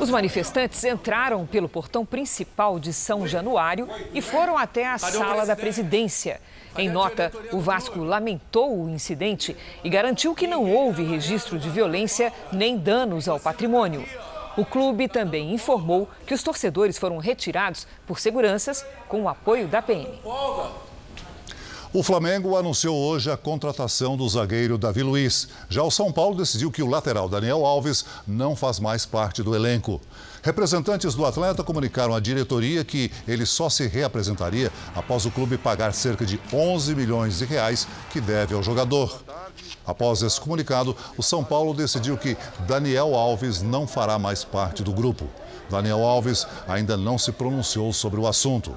[0.00, 5.54] Os manifestantes entraram pelo portão principal de São Januário e foram até a sala da
[5.56, 6.40] presidência.
[6.76, 12.32] Em nota, o Vasco lamentou o incidente e garantiu que não houve registro de violência
[12.52, 14.04] nem danos ao patrimônio.
[14.56, 19.82] O clube também informou que os torcedores foram retirados por seguranças com o apoio da
[19.82, 20.08] PM.
[21.96, 25.46] O Flamengo anunciou hoje a contratação do zagueiro Davi Luiz.
[25.68, 29.54] Já o São Paulo decidiu que o lateral Daniel Alves não faz mais parte do
[29.54, 30.00] elenco.
[30.42, 35.94] Representantes do atleta comunicaram à diretoria que ele só se reapresentaria após o clube pagar
[35.94, 39.22] cerca de 11 milhões de reais que deve ao jogador.
[39.86, 44.92] Após esse comunicado, o São Paulo decidiu que Daniel Alves não fará mais parte do
[44.92, 45.28] grupo.
[45.70, 48.76] Daniel Alves ainda não se pronunciou sobre o assunto.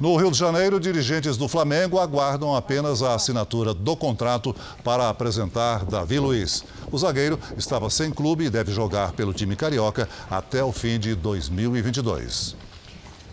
[0.00, 5.84] No Rio de Janeiro, dirigentes do Flamengo aguardam apenas a assinatura do contrato para apresentar
[5.84, 6.64] Davi Luiz.
[6.92, 11.16] O zagueiro estava sem clube e deve jogar pelo time carioca até o fim de
[11.16, 12.54] 2022.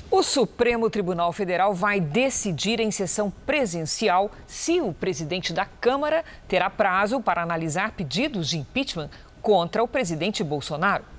[0.09, 6.67] O Supremo Tribunal Federal vai decidir em sessão presencial se o presidente da Câmara terá
[6.67, 11.14] prazo para analisar pedidos de impeachment contra o presidente Bolsonaro.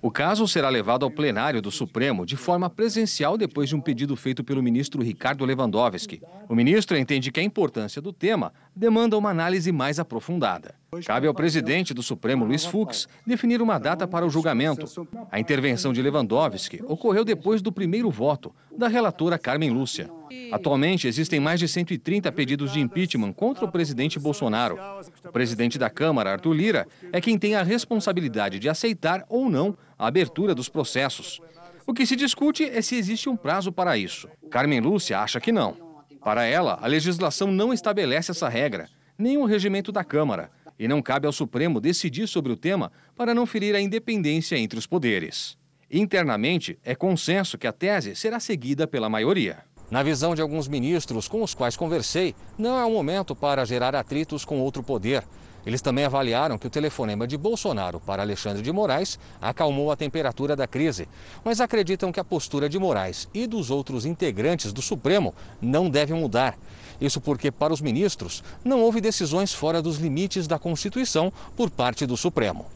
[0.00, 4.14] O caso será levado ao plenário do Supremo de forma presencial depois de um pedido
[4.14, 6.22] feito pelo ministro Ricardo Lewandowski.
[6.48, 10.76] O ministro entende que a importância do tema demanda uma análise mais aprofundada.
[11.04, 14.86] Cabe ao presidente do Supremo, Luiz Fux, definir uma data para o julgamento.
[15.30, 20.10] A intervenção de Lewandowski ocorreu depois do primeiro voto da relatora Carmen Lúcia.
[20.50, 24.78] Atualmente, existem mais de 130 pedidos de impeachment contra o presidente Bolsonaro.
[25.24, 29.76] O presidente da Câmara, Arthur Lira, é quem tem a responsabilidade de aceitar ou não
[29.98, 31.38] a abertura dos processos.
[31.86, 34.26] O que se discute é se existe um prazo para isso.
[34.50, 35.76] Carmen Lúcia acha que não.
[36.22, 41.02] Para ela, a legislação não estabelece essa regra, nem o regimento da Câmara, e não
[41.02, 45.58] cabe ao Supremo decidir sobre o tema para não ferir a independência entre os poderes.
[45.90, 49.64] Internamente, é consenso que a tese será seguida pela maioria.
[49.90, 53.94] Na visão de alguns ministros com os quais conversei, não é o momento para gerar
[53.94, 55.24] atritos com outro poder.
[55.64, 60.54] Eles também avaliaram que o telefonema de Bolsonaro para Alexandre de Moraes acalmou a temperatura
[60.54, 61.08] da crise,
[61.42, 66.12] mas acreditam que a postura de Moraes e dos outros integrantes do Supremo não deve
[66.12, 66.58] mudar.
[67.00, 72.06] Isso porque, para os ministros, não houve decisões fora dos limites da Constituição por parte
[72.06, 72.66] do Supremo.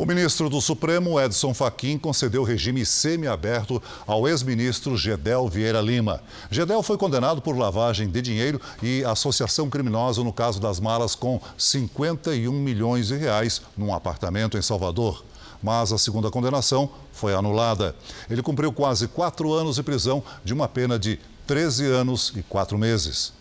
[0.00, 6.22] O ministro do Supremo, Edson Fachin, concedeu regime semiaberto ao ex-ministro Gedel Vieira Lima.
[6.50, 11.38] Gedel foi condenado por lavagem de dinheiro e associação criminosa no caso das malas com
[11.58, 15.22] 51 milhões de reais num apartamento em Salvador.
[15.62, 17.94] Mas a segunda condenação foi anulada.
[18.30, 21.18] Ele cumpriu quase quatro anos de prisão de uma pena de
[21.50, 23.32] 13 anos e quatro meses.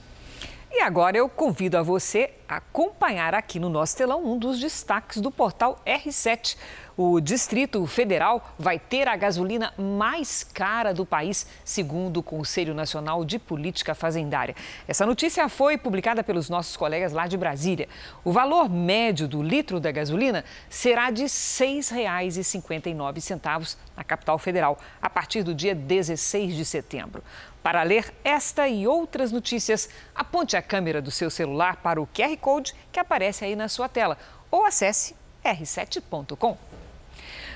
[0.71, 5.21] E agora eu convido a você a acompanhar aqui no nosso telão um dos destaques
[5.21, 6.57] do portal R7.
[6.97, 13.23] O Distrito Federal vai ter a gasolina mais cara do país, segundo o Conselho Nacional
[13.23, 14.53] de Política Fazendária.
[14.87, 17.87] Essa notícia foi publicada pelos nossos colegas lá de Brasília.
[18.23, 25.09] O valor médio do litro da gasolina será de R$ 6,59 na capital federal, a
[25.09, 27.23] partir do dia 16 de setembro.
[27.61, 32.35] Para ler esta e outras notícias, aponte a câmera do seu celular para o QR
[32.37, 34.17] Code que aparece aí na sua tela
[34.49, 36.57] ou acesse r7.com.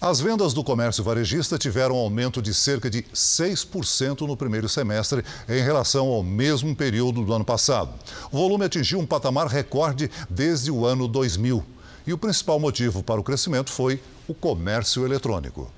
[0.00, 5.24] As vendas do comércio varejista tiveram um aumento de cerca de 6% no primeiro semestre
[5.48, 7.92] em relação ao mesmo período do ano passado.
[8.30, 11.64] O volume atingiu um patamar recorde desde o ano 2000.
[12.06, 15.75] E o principal motivo para o crescimento foi o comércio eletrônico.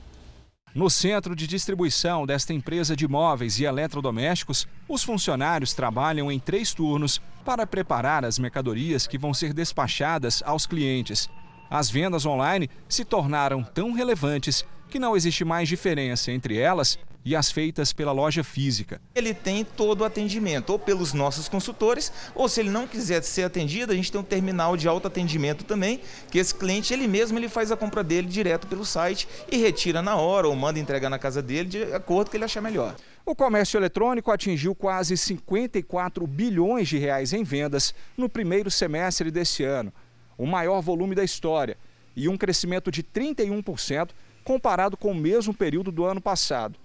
[0.78, 6.72] No centro de distribuição desta empresa de móveis e eletrodomésticos, os funcionários trabalham em três
[6.72, 11.28] turnos para preparar as mercadorias que vão ser despachadas aos clientes.
[11.68, 17.36] As vendas online se tornaram tão relevantes que não existe mais diferença entre elas e
[17.36, 19.00] as feitas pela loja física.
[19.14, 23.42] Ele tem todo o atendimento, ou pelos nossos consultores, ou se ele não quiser ser
[23.42, 27.48] atendido, a gente tem um terminal de autoatendimento também, que esse cliente ele mesmo ele
[27.48, 31.18] faz a compra dele direto pelo site e retira na hora ou manda entregar na
[31.18, 32.96] casa dele de acordo com o que ele achar melhor.
[33.26, 39.62] O comércio eletrônico atingiu quase 54 bilhões de reais em vendas no primeiro semestre desse
[39.64, 39.92] ano,
[40.38, 41.76] o maior volume da história,
[42.16, 44.08] e um crescimento de 31%
[44.48, 46.78] comparado com o mesmo período do ano passado.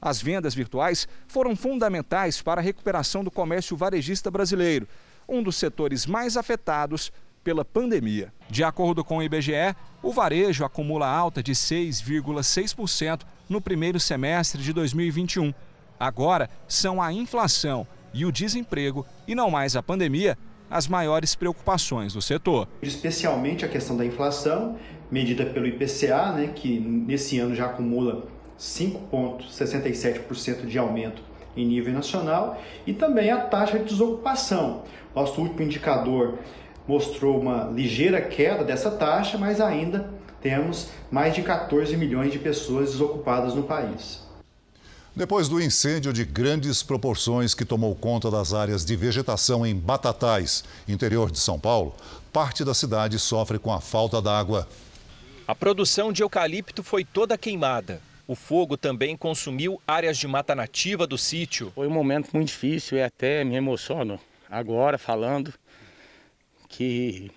[0.00, 4.86] As vendas virtuais foram fundamentais para a recuperação do comércio varejista brasileiro,
[5.28, 8.32] um dos setores mais afetados pela pandemia.
[8.48, 14.72] De acordo com o IBGE, o varejo acumula alta de 6,6% no primeiro semestre de
[14.72, 15.52] 2021.
[15.98, 20.38] Agora são a inflação e o desemprego, e não mais a pandemia,
[20.70, 22.68] as maiores preocupações do setor.
[22.80, 24.76] Especialmente a questão da inflação,
[25.10, 31.22] medida pelo IPCA, né, que nesse ano já acumula 5,67% de aumento
[31.56, 34.84] em nível nacional e também a taxa de desocupação.
[35.14, 36.38] Nosso último indicador
[36.86, 40.08] mostrou uma ligeira queda dessa taxa, mas ainda
[40.40, 44.29] temos mais de 14 milhões de pessoas desocupadas no país.
[45.14, 50.62] Depois do incêndio de grandes proporções que tomou conta das áreas de vegetação em Batatais,
[50.86, 51.94] interior de São Paulo,
[52.32, 54.68] parte da cidade sofre com a falta d'água.
[55.48, 58.00] A produção de eucalipto foi toda queimada.
[58.26, 61.72] O fogo também consumiu áreas de mata nativa do sítio.
[61.74, 65.52] Foi um momento muito difícil e até me emociono agora falando
[66.68, 67.32] que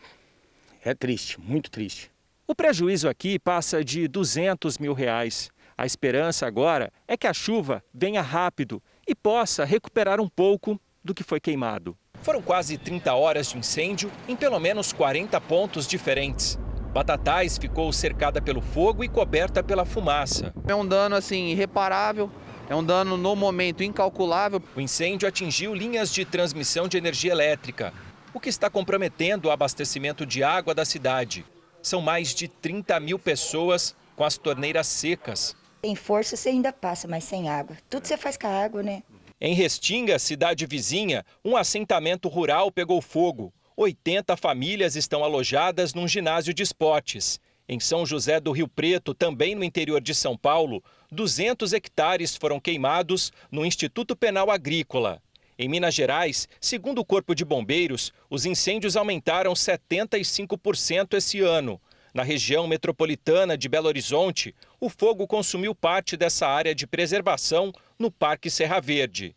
[0.85, 2.11] é triste, muito triste.
[2.45, 5.49] O prejuízo aqui passa de 200 mil reais.
[5.77, 11.13] A esperança agora é que a chuva venha rápido e possa recuperar um pouco do
[11.13, 11.97] que foi queimado.
[12.21, 16.57] Foram quase 30 horas de incêndio em pelo menos 40 pontos diferentes.
[16.93, 20.53] Batatais ficou cercada pelo fogo e coberta pela fumaça.
[20.67, 22.29] É um dano assim irreparável,
[22.69, 24.61] é um dano no momento incalculável.
[24.75, 27.91] O incêndio atingiu linhas de transmissão de energia elétrica,
[28.33, 31.43] o que está comprometendo o abastecimento de água da cidade.
[31.81, 35.55] São mais de 30 mil pessoas com as torneiras secas.
[35.83, 37.75] Tem força, você ainda passa, mas sem água.
[37.89, 39.03] Tudo você faz com a água, né?
[39.39, 43.53] Em Restinga, cidade vizinha, um assentamento rural pegou fogo.
[43.75, 47.37] 80 famílias estão alojadas num ginásio de esportes.
[47.67, 50.81] Em São José do Rio Preto, também no interior de São Paulo,
[51.11, 55.21] 200 hectares foram queimados no Instituto Penal Agrícola.
[55.59, 61.77] Em Minas Gerais, segundo o Corpo de Bombeiros, os incêndios aumentaram 75% esse ano.
[62.13, 68.11] Na região metropolitana de Belo Horizonte, o fogo consumiu parte dessa área de preservação no
[68.11, 69.35] Parque Serra Verde.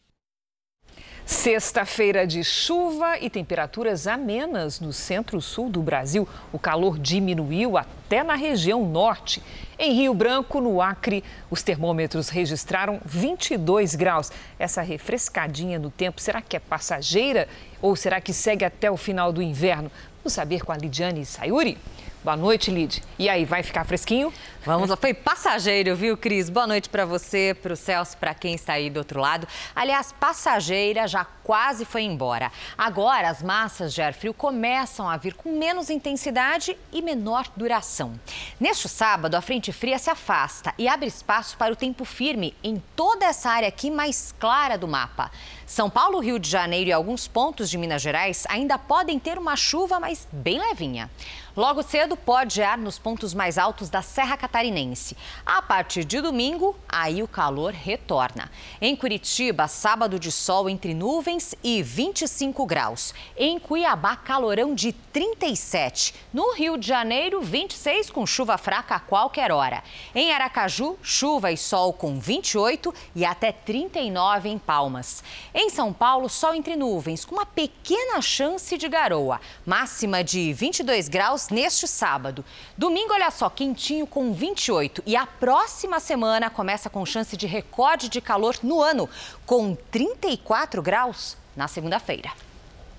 [1.24, 6.28] Sexta-feira de chuva e temperaturas amenas no centro-sul do Brasil.
[6.52, 9.42] O calor diminuiu até na região norte.
[9.78, 14.30] Em Rio Branco, no Acre, os termômetros registraram 22 graus.
[14.58, 17.48] Essa refrescadinha no tempo, será que é passageira
[17.80, 19.90] ou será que segue até o final do inverno?
[20.22, 21.78] Vamos saber com a Lidiane Sayuri.
[22.26, 23.04] Boa noite, Lid.
[23.20, 24.32] E aí, vai ficar fresquinho?
[24.66, 26.50] Vamos lá, foi passageiro, viu, Cris?
[26.50, 29.46] Boa noite para você, para o Celso, para quem está aí do outro lado.
[29.72, 32.50] Aliás, passageira já quase foi embora.
[32.76, 38.18] Agora, as massas de ar frio começam a vir com menos intensidade e menor duração.
[38.58, 42.82] Neste sábado, a frente fria se afasta e abre espaço para o tempo firme em
[42.96, 45.30] toda essa área aqui mais clara do mapa.
[45.64, 49.54] São Paulo, Rio de Janeiro e alguns pontos de Minas Gerais ainda podem ter uma
[49.54, 51.08] chuva, mas bem levinha.
[51.56, 55.14] Logo cedo, pode gear nos pontos mais altos da Serra Catarinense.
[55.44, 58.50] A partir de domingo, aí o calor retorna.
[58.80, 63.12] Em Curitiba, sábado de sol entre nuvens e 25 graus.
[63.36, 66.14] Em Cuiabá, calorão de 37.
[66.32, 69.82] No Rio de Janeiro, 26 com chuva fraca a qualquer hora.
[70.14, 75.22] Em Aracaju, chuva e sol com 28 e até 39 em Palmas.
[75.54, 79.38] Em São Paulo, sol entre nuvens com uma pequena chance de garoa.
[79.66, 82.42] Máxima de 22 graus neste sábado.
[82.78, 85.02] Domingo, olha só, quentinho com 28.
[85.04, 89.08] E a próxima semana começa com chance de recorde de calor no ano,
[89.44, 92.30] com 34 graus na segunda-feira.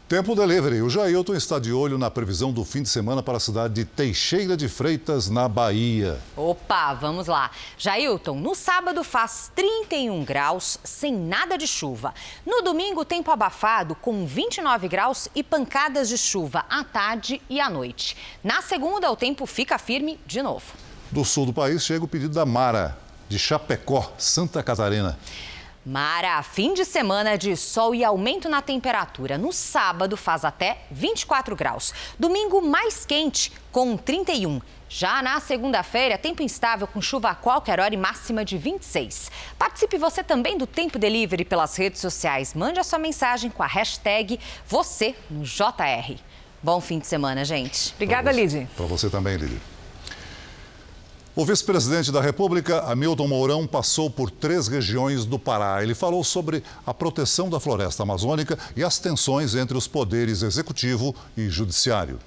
[0.10, 0.82] Tempo delivery.
[0.82, 3.86] O Jailton está de olho na previsão do fim de semana para a cidade de
[3.86, 6.20] Teixeira de Freitas, na Bahia.
[6.36, 7.52] Opa, vamos lá.
[7.78, 12.14] Jailton, no sábado faz 31 graus, sem nada de chuva.
[12.46, 17.70] No domingo, tempo abafado, com 29 graus e pancadas de chuva à tarde e à
[17.70, 18.18] noite.
[18.44, 20.87] Na segunda, o tempo fica firme de novo.
[21.12, 22.98] Do sul do país chega o pedido da Mara,
[23.30, 25.18] de Chapecó, Santa Catarina.
[25.86, 29.38] Mara, fim de semana de sol e aumento na temperatura.
[29.38, 31.94] No sábado faz até 24 graus.
[32.20, 34.60] Domingo mais quente, com 31.
[34.90, 39.32] Já na segunda-feira, tempo instável com chuva a qualquer hora e máxima de 26.
[39.58, 42.54] Participe você também do Tempo Delivery pelas redes sociais.
[42.54, 44.38] Mande a sua mensagem com a hashtag
[44.68, 46.18] você no JR.
[46.62, 47.94] Bom fim de semana, gente.
[47.94, 48.68] Obrigada, Lid.
[48.76, 49.58] Para você também, Lid.
[51.38, 55.84] O vice-presidente da República, Hamilton Mourão, passou por três regiões do Pará.
[55.84, 61.16] Ele falou sobre a proteção da floresta amazônica e as tensões entre os poderes executivo
[61.38, 62.18] e judiciário.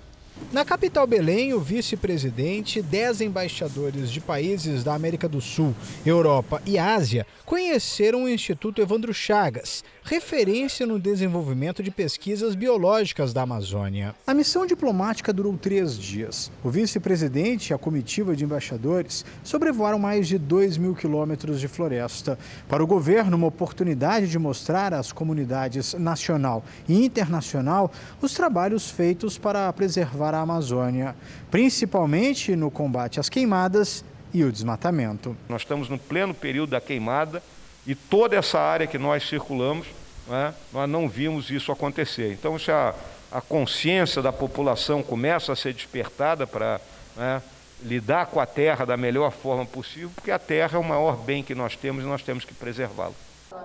[0.53, 5.75] Na capital Belém, o vice-presidente dez embaixadores de países da América do Sul,
[6.07, 13.43] Europa e Ásia conheceram o Instituto Evandro Chagas, referência no desenvolvimento de pesquisas biológicas da
[13.43, 14.13] Amazônia.
[14.27, 16.51] A missão diplomática durou três dias.
[16.65, 22.37] O vice-presidente e a comitiva de embaixadores sobrevoaram mais de 2 mil quilômetros de floresta.
[22.69, 29.39] Para o governo, uma oportunidade de mostrar às comunidades nacional e internacional os trabalhos feitos
[29.39, 31.15] para preservar a Amazônia,
[31.53, 34.05] principalmente no combate às queimadas
[34.35, 35.37] e o desmatamento.
[35.49, 37.41] Nós estamos no pleno período da queimada
[37.87, 39.87] e toda essa área que nós circulamos,
[40.31, 42.33] né, nós não vimos isso acontecer.
[42.33, 42.95] Então, se a,
[43.33, 46.81] a consciência da população começa a ser despertada para
[47.17, 47.43] né,
[47.83, 51.43] lidar com a terra da melhor forma possível, porque a terra é o maior bem
[51.43, 53.13] que nós temos e nós temos que preservá-la.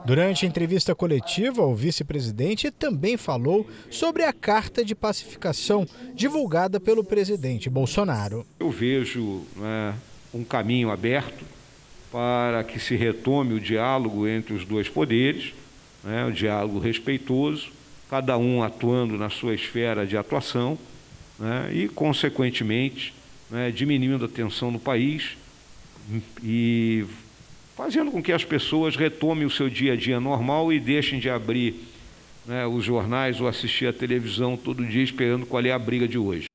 [0.03, 5.85] Durante a entrevista coletiva, o vice-presidente também falou sobre a carta de pacificação
[6.15, 8.45] divulgada pelo presidente Bolsonaro.
[8.59, 9.93] Eu vejo né,
[10.33, 11.45] um caminho aberto
[12.11, 15.53] para que se retome o diálogo entre os dois poderes,
[16.05, 17.69] né, o diálogo respeitoso,
[18.09, 20.77] cada um atuando na sua esfera de atuação
[21.39, 23.13] né, e, consequentemente,
[23.49, 25.35] né, diminuindo a tensão no país
[26.43, 27.05] e
[27.75, 31.29] fazendo com que as pessoas retomem o seu dia a dia normal e deixem de
[31.29, 31.75] abrir
[32.45, 36.17] né, os jornais ou assistir a televisão todo dia esperando qual é a briga de
[36.17, 36.45] hoje.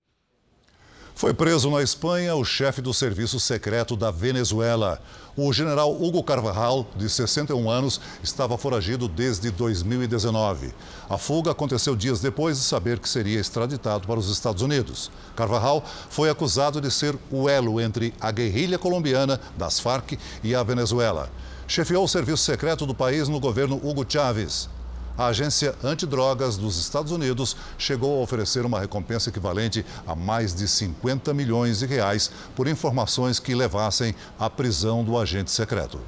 [1.20, 4.98] Foi preso na Espanha o chefe do serviço secreto da Venezuela.
[5.36, 10.72] O general Hugo Carvajal, de 61 anos, estava foragido desde 2019.
[11.10, 15.10] A fuga aconteceu dias depois de saber que seria extraditado para os Estados Unidos.
[15.36, 20.62] Carvajal foi acusado de ser o elo entre a guerrilha colombiana das Farc e a
[20.62, 21.28] Venezuela.
[21.68, 24.70] Chefiou o serviço secreto do país no governo Hugo Chávez
[25.20, 30.66] a agência antidrogas dos Estados Unidos chegou a oferecer uma recompensa equivalente a mais de
[30.66, 36.00] 50 milhões de reais por informações que levassem à prisão do agente secreto.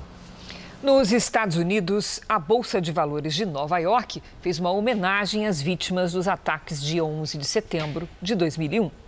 [0.83, 6.13] Nos Estados Unidos, a Bolsa de Valores de Nova York fez uma homenagem às vítimas
[6.13, 9.02] dos ataques de 11 de setembro de 2001.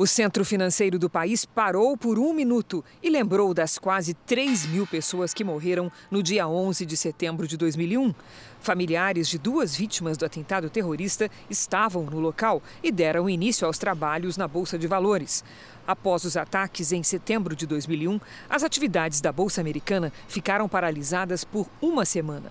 [0.00, 4.86] O centro financeiro do país parou por um minuto e lembrou das quase 3 mil
[4.86, 8.14] pessoas que morreram no dia 11 de setembro de 2001.
[8.60, 14.38] Familiares de duas vítimas do atentado terrorista estavam no local e deram início aos trabalhos
[14.38, 15.44] na Bolsa de Valores.
[15.86, 21.68] Após os ataques em setembro de 2001, as atividades da Bolsa Americana ficaram paralisadas por
[21.78, 22.50] uma semana.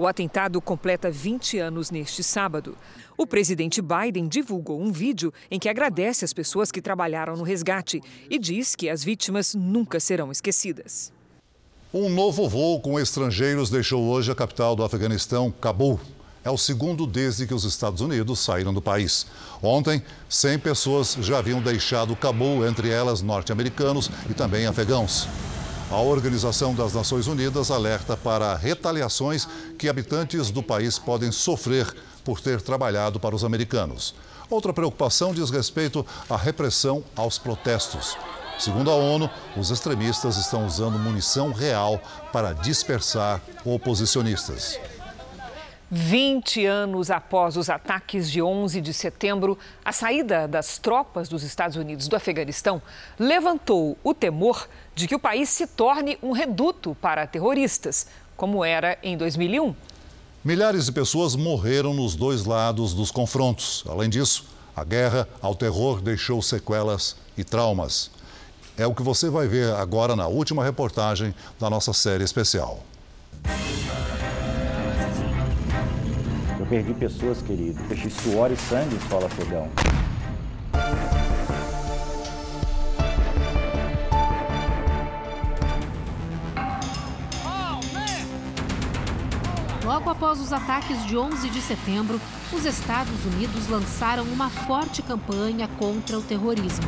[0.00, 2.74] O atentado completa 20 anos neste sábado.
[3.18, 8.00] O presidente Biden divulgou um vídeo em que agradece as pessoas que trabalharam no resgate
[8.30, 11.12] e diz que as vítimas nunca serão esquecidas.
[11.92, 16.00] Um novo voo com estrangeiros deixou hoje a capital do Afeganistão, Cabul.
[16.42, 19.26] É o segundo desde que os Estados Unidos saíram do país.
[19.62, 25.28] Ontem, 100 pessoas já haviam deixado Cabul, entre elas norte-americanos e também afegãos.
[25.90, 31.92] A Organização das Nações Unidas alerta para retaliações que habitantes do país podem sofrer
[32.24, 34.14] por ter trabalhado para os americanos.
[34.48, 38.16] Outra preocupação diz respeito à repressão aos protestos.
[38.56, 42.00] Segundo a ONU, os extremistas estão usando munição real
[42.32, 44.78] para dispersar oposicionistas.
[45.90, 51.76] 20 anos após os ataques de 11 de setembro, a saída das tropas dos Estados
[51.76, 52.80] Unidos do Afeganistão
[53.18, 58.96] levantou o temor de que o país se torne um reduto para terroristas, como era
[59.02, 59.74] em 2001.
[60.44, 63.84] Milhares de pessoas morreram nos dois lados dos confrontos.
[63.88, 68.10] Além disso, a guerra ao terror deixou sequelas e traumas.
[68.78, 72.82] É o que você vai ver agora na última reportagem da nossa série especial.
[76.70, 79.68] Perdi pessoas queridas, deixei suor e sangue em solo afegão.
[89.84, 92.20] Logo após os ataques de 11 de setembro,
[92.52, 96.86] os Estados Unidos lançaram uma forte campanha contra o terrorismo.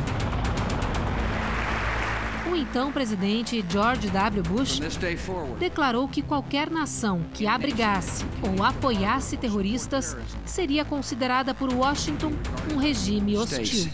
[2.53, 4.43] O então presidente George W.
[4.43, 4.79] Bush
[5.57, 12.31] declarou que qualquer nação que abrigasse ou apoiasse terroristas seria considerada por Washington
[12.71, 13.89] um regime hostil.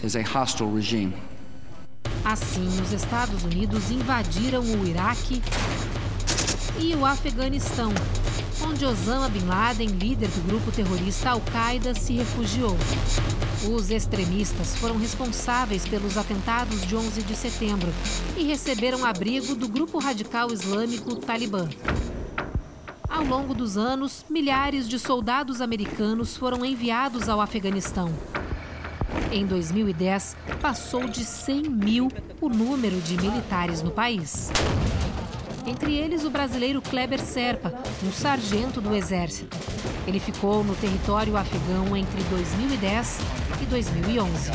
[2.22, 5.42] Assim, os Estados Unidos invadiram o Iraque
[6.78, 7.94] e o Afeganistão,
[8.62, 12.76] onde Osama Bin Laden, líder do grupo terrorista Al-Qaeda, se refugiou.
[13.68, 17.92] Os extremistas foram responsáveis pelos atentados de 11 de setembro
[18.34, 21.68] e receberam abrigo do grupo radical islâmico Talibã.
[23.06, 28.10] Ao longo dos anos, milhares de soldados americanos foram enviados ao Afeganistão.
[29.30, 32.08] Em 2010, passou de 100 mil
[32.40, 34.50] o número de militares no país.
[35.70, 37.72] Entre eles, o brasileiro Kleber Serpa,
[38.04, 39.56] um sargento do Exército.
[40.04, 43.20] Ele ficou no território afegão entre 2010
[43.62, 44.50] e 2011.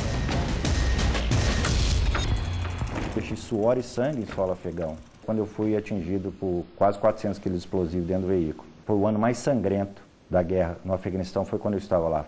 [3.13, 7.59] Deixei suor e sangue em solo afegão, quando eu fui atingido por quase 400 quilos
[7.59, 8.67] de explosivo dentro do veículo.
[8.85, 12.25] Foi o ano mais sangrento da guerra no Afeganistão, foi quando eu estava lá.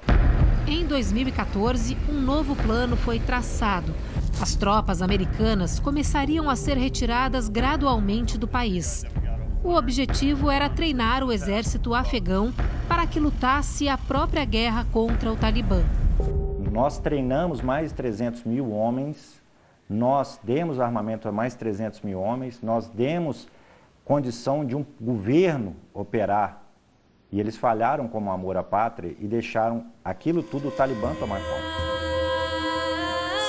[0.65, 3.93] Em 2014, um novo plano foi traçado
[4.41, 9.03] as tropas americanas começariam a ser retiradas gradualmente do país.
[9.63, 12.53] O objetivo era treinar o exército afegão
[12.87, 15.83] para que lutasse a própria guerra contra o Talibã.
[16.71, 19.41] Nós treinamos mais de 300 mil homens,
[19.89, 23.47] nós demos armamento a mais de 300 mil homens, nós demos
[24.05, 26.63] condição de um governo operar.
[27.31, 31.86] E eles falharam como amor à pátria e deixaram aquilo tudo o Talibã tomar conta.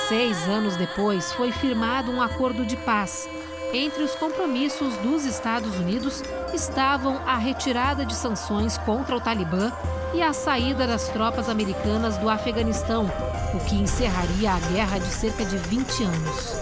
[0.09, 3.29] Seis anos depois, foi firmado um acordo de paz.
[3.71, 9.71] Entre os compromissos dos Estados Unidos estavam a retirada de sanções contra o Talibã
[10.11, 13.05] e a saída das tropas americanas do Afeganistão,
[13.53, 16.53] o que encerraria a guerra de cerca de 20 anos.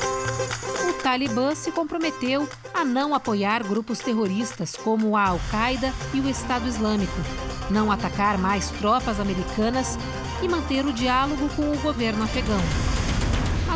[0.90, 6.68] O Talibã se comprometeu a não apoiar grupos terroristas como a Al-Qaeda e o Estado
[6.68, 7.22] Islâmico,
[7.70, 9.98] não atacar mais tropas americanas
[10.42, 12.87] e manter o diálogo com o governo afegão.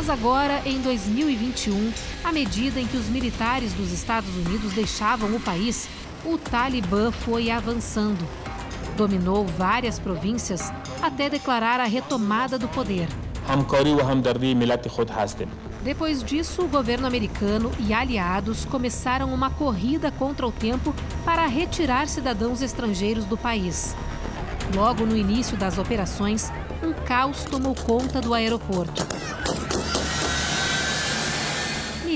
[0.02, 1.92] Mas agora, em 2021,
[2.24, 5.88] à medida em que os militares dos Estados Unidos deixavam o país,
[6.24, 8.26] o Talibã foi avançando.
[8.96, 13.06] Dominou várias províncias até declarar a retomada do poder.
[15.84, 20.92] Depois disso, o governo americano e aliados começaram uma corrida contra o tempo
[21.24, 23.94] para retirar cidadãos estrangeiros do país.
[24.74, 26.50] Logo no início das operações,
[26.82, 29.06] um caos tomou conta do aeroporto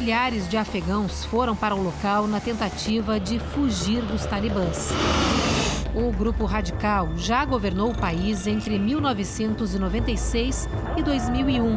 [0.06, 4.90] milhares de afegãos foram para o local na tentativa de fugir dos talibãs.
[5.96, 11.76] O grupo radical já governou o país entre 1996 e 2001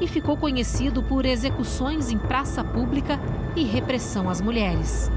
[0.00, 3.16] e ficou conhecido por execuções em praça pública
[3.54, 5.08] e repressão às mulheres.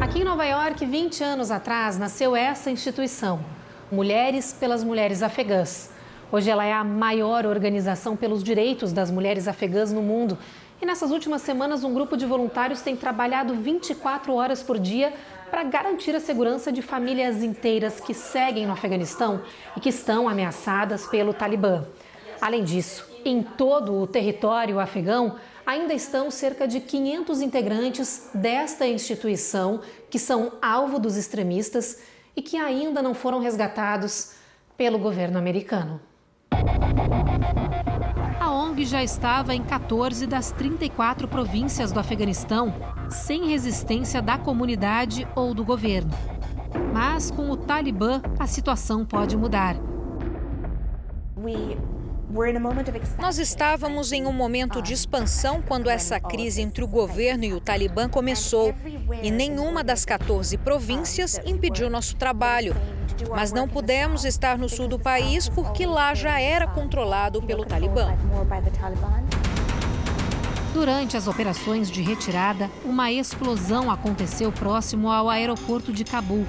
[0.00, 3.44] Aqui em Nova York, 20 anos atrás, nasceu essa instituição,
[3.92, 5.97] Mulheres pelas Mulheres Afegãs.
[6.30, 10.36] Hoje ela é a maior organização pelos direitos das mulheres afegãs no mundo.
[10.80, 15.14] E nessas últimas semanas, um grupo de voluntários tem trabalhado 24 horas por dia
[15.50, 19.40] para garantir a segurança de famílias inteiras que seguem no Afeganistão
[19.74, 21.86] e que estão ameaçadas pelo Talibã.
[22.42, 29.80] Além disso, em todo o território afegão, ainda estão cerca de 500 integrantes desta instituição
[30.10, 32.02] que são alvo dos extremistas
[32.36, 34.32] e que ainda não foram resgatados
[34.76, 35.98] pelo governo americano.
[38.40, 42.74] A ONG já estava em 14 das 34 províncias do Afeganistão,
[43.10, 46.10] sem resistência da comunidade ou do governo.
[46.92, 49.76] Mas com o Talibã, a situação pode mudar.
[53.18, 57.60] Nós estávamos em um momento de expansão quando essa crise entre o governo e o
[57.60, 58.74] Talibã começou.
[59.22, 62.76] E nenhuma das 14 províncias impediu nosso trabalho.
[63.30, 68.14] Mas não pudemos estar no sul do país porque lá já era controlado pelo Talibã.
[70.72, 76.46] Durante as operações de retirada, uma explosão aconteceu próximo ao aeroporto de Cabul.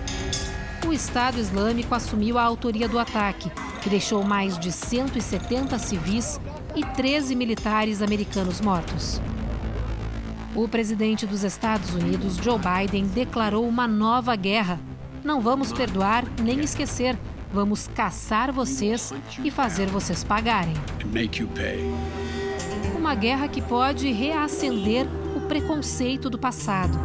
[0.88, 3.52] O Estado Islâmico assumiu a autoria do ataque,
[3.82, 6.40] que deixou mais de 170 civis
[6.76, 9.22] e 13 militares americanos mortos.
[10.56, 14.80] O presidente dos Estados Unidos, Joe Biden, declarou uma nova guerra.
[15.30, 17.16] Não vamos perdoar nem esquecer.
[17.54, 19.14] Vamos caçar vocês
[19.44, 20.74] e fazer vocês pagarem.
[22.98, 25.06] Uma guerra que pode reacender
[25.38, 26.98] o preconceito do passado.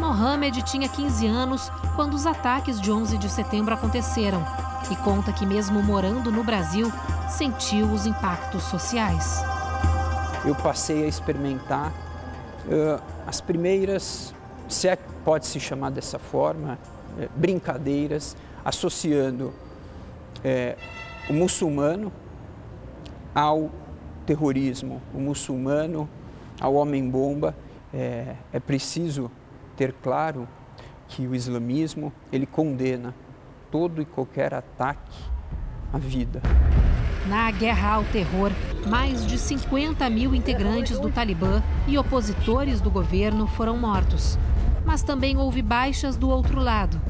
[0.00, 4.44] Mohamed tinha 15 anos quando os ataques de 11 de setembro aconteceram
[4.90, 6.90] e conta que, mesmo morando no Brasil,
[7.28, 9.44] sentiu os impactos sociais.
[10.44, 11.92] Eu passei a experimentar
[12.66, 14.34] uh, as primeiras,
[14.68, 16.76] se é que pode se chamar dessa forma,
[17.16, 20.76] uh, brincadeiras associando uh,
[21.28, 22.12] o muçulmano
[23.34, 23.70] ao
[24.26, 26.08] terrorismo, o muçulmano
[26.60, 27.54] ao homem-bomba.
[27.92, 29.30] É, é preciso
[29.76, 30.48] ter claro
[31.06, 33.14] que o islamismo ele condena
[33.70, 35.16] todo e qualquer ataque
[35.92, 36.42] à vida.
[37.28, 38.50] Na guerra ao terror,
[38.86, 44.38] mais de 50 mil integrantes do Talibã e opositores do governo foram mortos.
[44.84, 47.00] Mas também houve baixas do outro lado.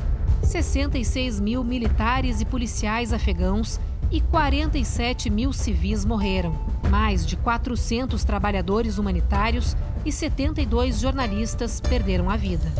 [0.42, 6.54] 66 mil militares e policiais afegãos e 47 mil civis morreram.
[6.90, 12.70] Mais de 400 trabalhadores humanitários e 72 jornalistas perderam a vida.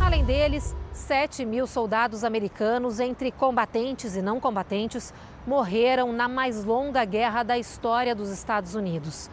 [0.00, 5.12] Além deles, 7 mil soldados americanos, entre combatentes e não combatentes,
[5.46, 9.30] morreram na mais longa guerra da história dos Estados Unidos.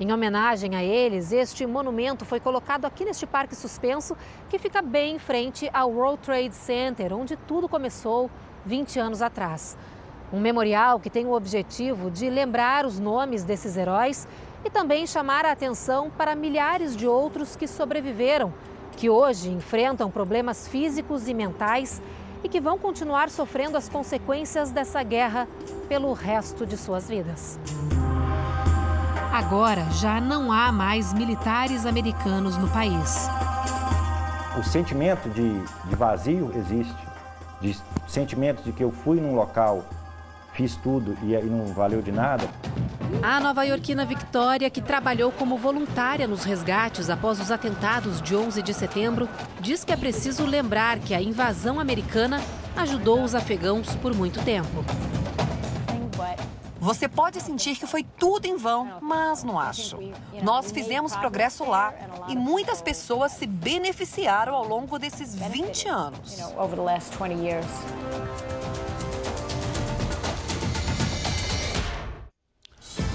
[0.00, 4.16] Em homenagem a eles, este monumento foi colocado aqui neste parque suspenso,
[4.48, 8.30] que fica bem em frente ao World Trade Center, onde tudo começou
[8.64, 9.76] 20 anos atrás.
[10.32, 14.26] Um memorial que tem o objetivo de lembrar os nomes desses heróis
[14.64, 18.54] e também chamar a atenção para milhares de outros que sobreviveram,
[18.96, 22.00] que hoje enfrentam problemas físicos e mentais
[22.42, 25.46] e que vão continuar sofrendo as consequências dessa guerra
[25.90, 27.60] pelo resto de suas vidas.
[29.32, 33.28] Agora já não há mais militares americanos no país.
[34.58, 36.96] O sentimento de, de vazio existe,
[37.60, 37.76] de
[38.08, 39.84] sentimento de que eu fui num local
[40.52, 42.48] fiz tudo e, e não valeu de nada.
[43.22, 48.74] A nova-iorquina Victoria, que trabalhou como voluntária nos resgates após os atentados de 11 de
[48.74, 49.28] setembro,
[49.60, 52.40] diz que é preciso lembrar que a invasão americana
[52.76, 54.84] ajudou os afegãos por muito tempo.
[56.80, 59.98] Você pode sentir que foi tudo em vão, mas não acho.
[60.42, 61.92] Nós fizemos progresso lá
[62.28, 66.38] e muitas pessoas se beneficiaram ao longo desses 20 anos.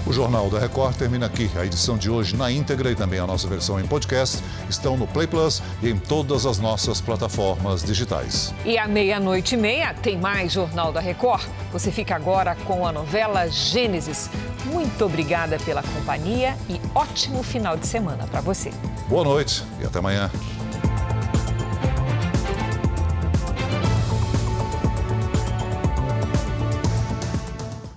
[0.08, 1.50] O Jornal da Record termina aqui.
[1.58, 4.38] A edição de hoje na íntegra e também a nossa versão em podcast
[4.70, 8.54] estão no Play Plus e em todas as nossas plataformas digitais.
[8.64, 11.48] E à meia-noite e meia tem mais Jornal da Record.
[11.72, 14.30] Você fica agora com a novela Gênesis.
[14.66, 18.72] Muito obrigada pela companhia e ótimo final de semana para você.
[19.10, 20.30] Boa noite e até amanhã.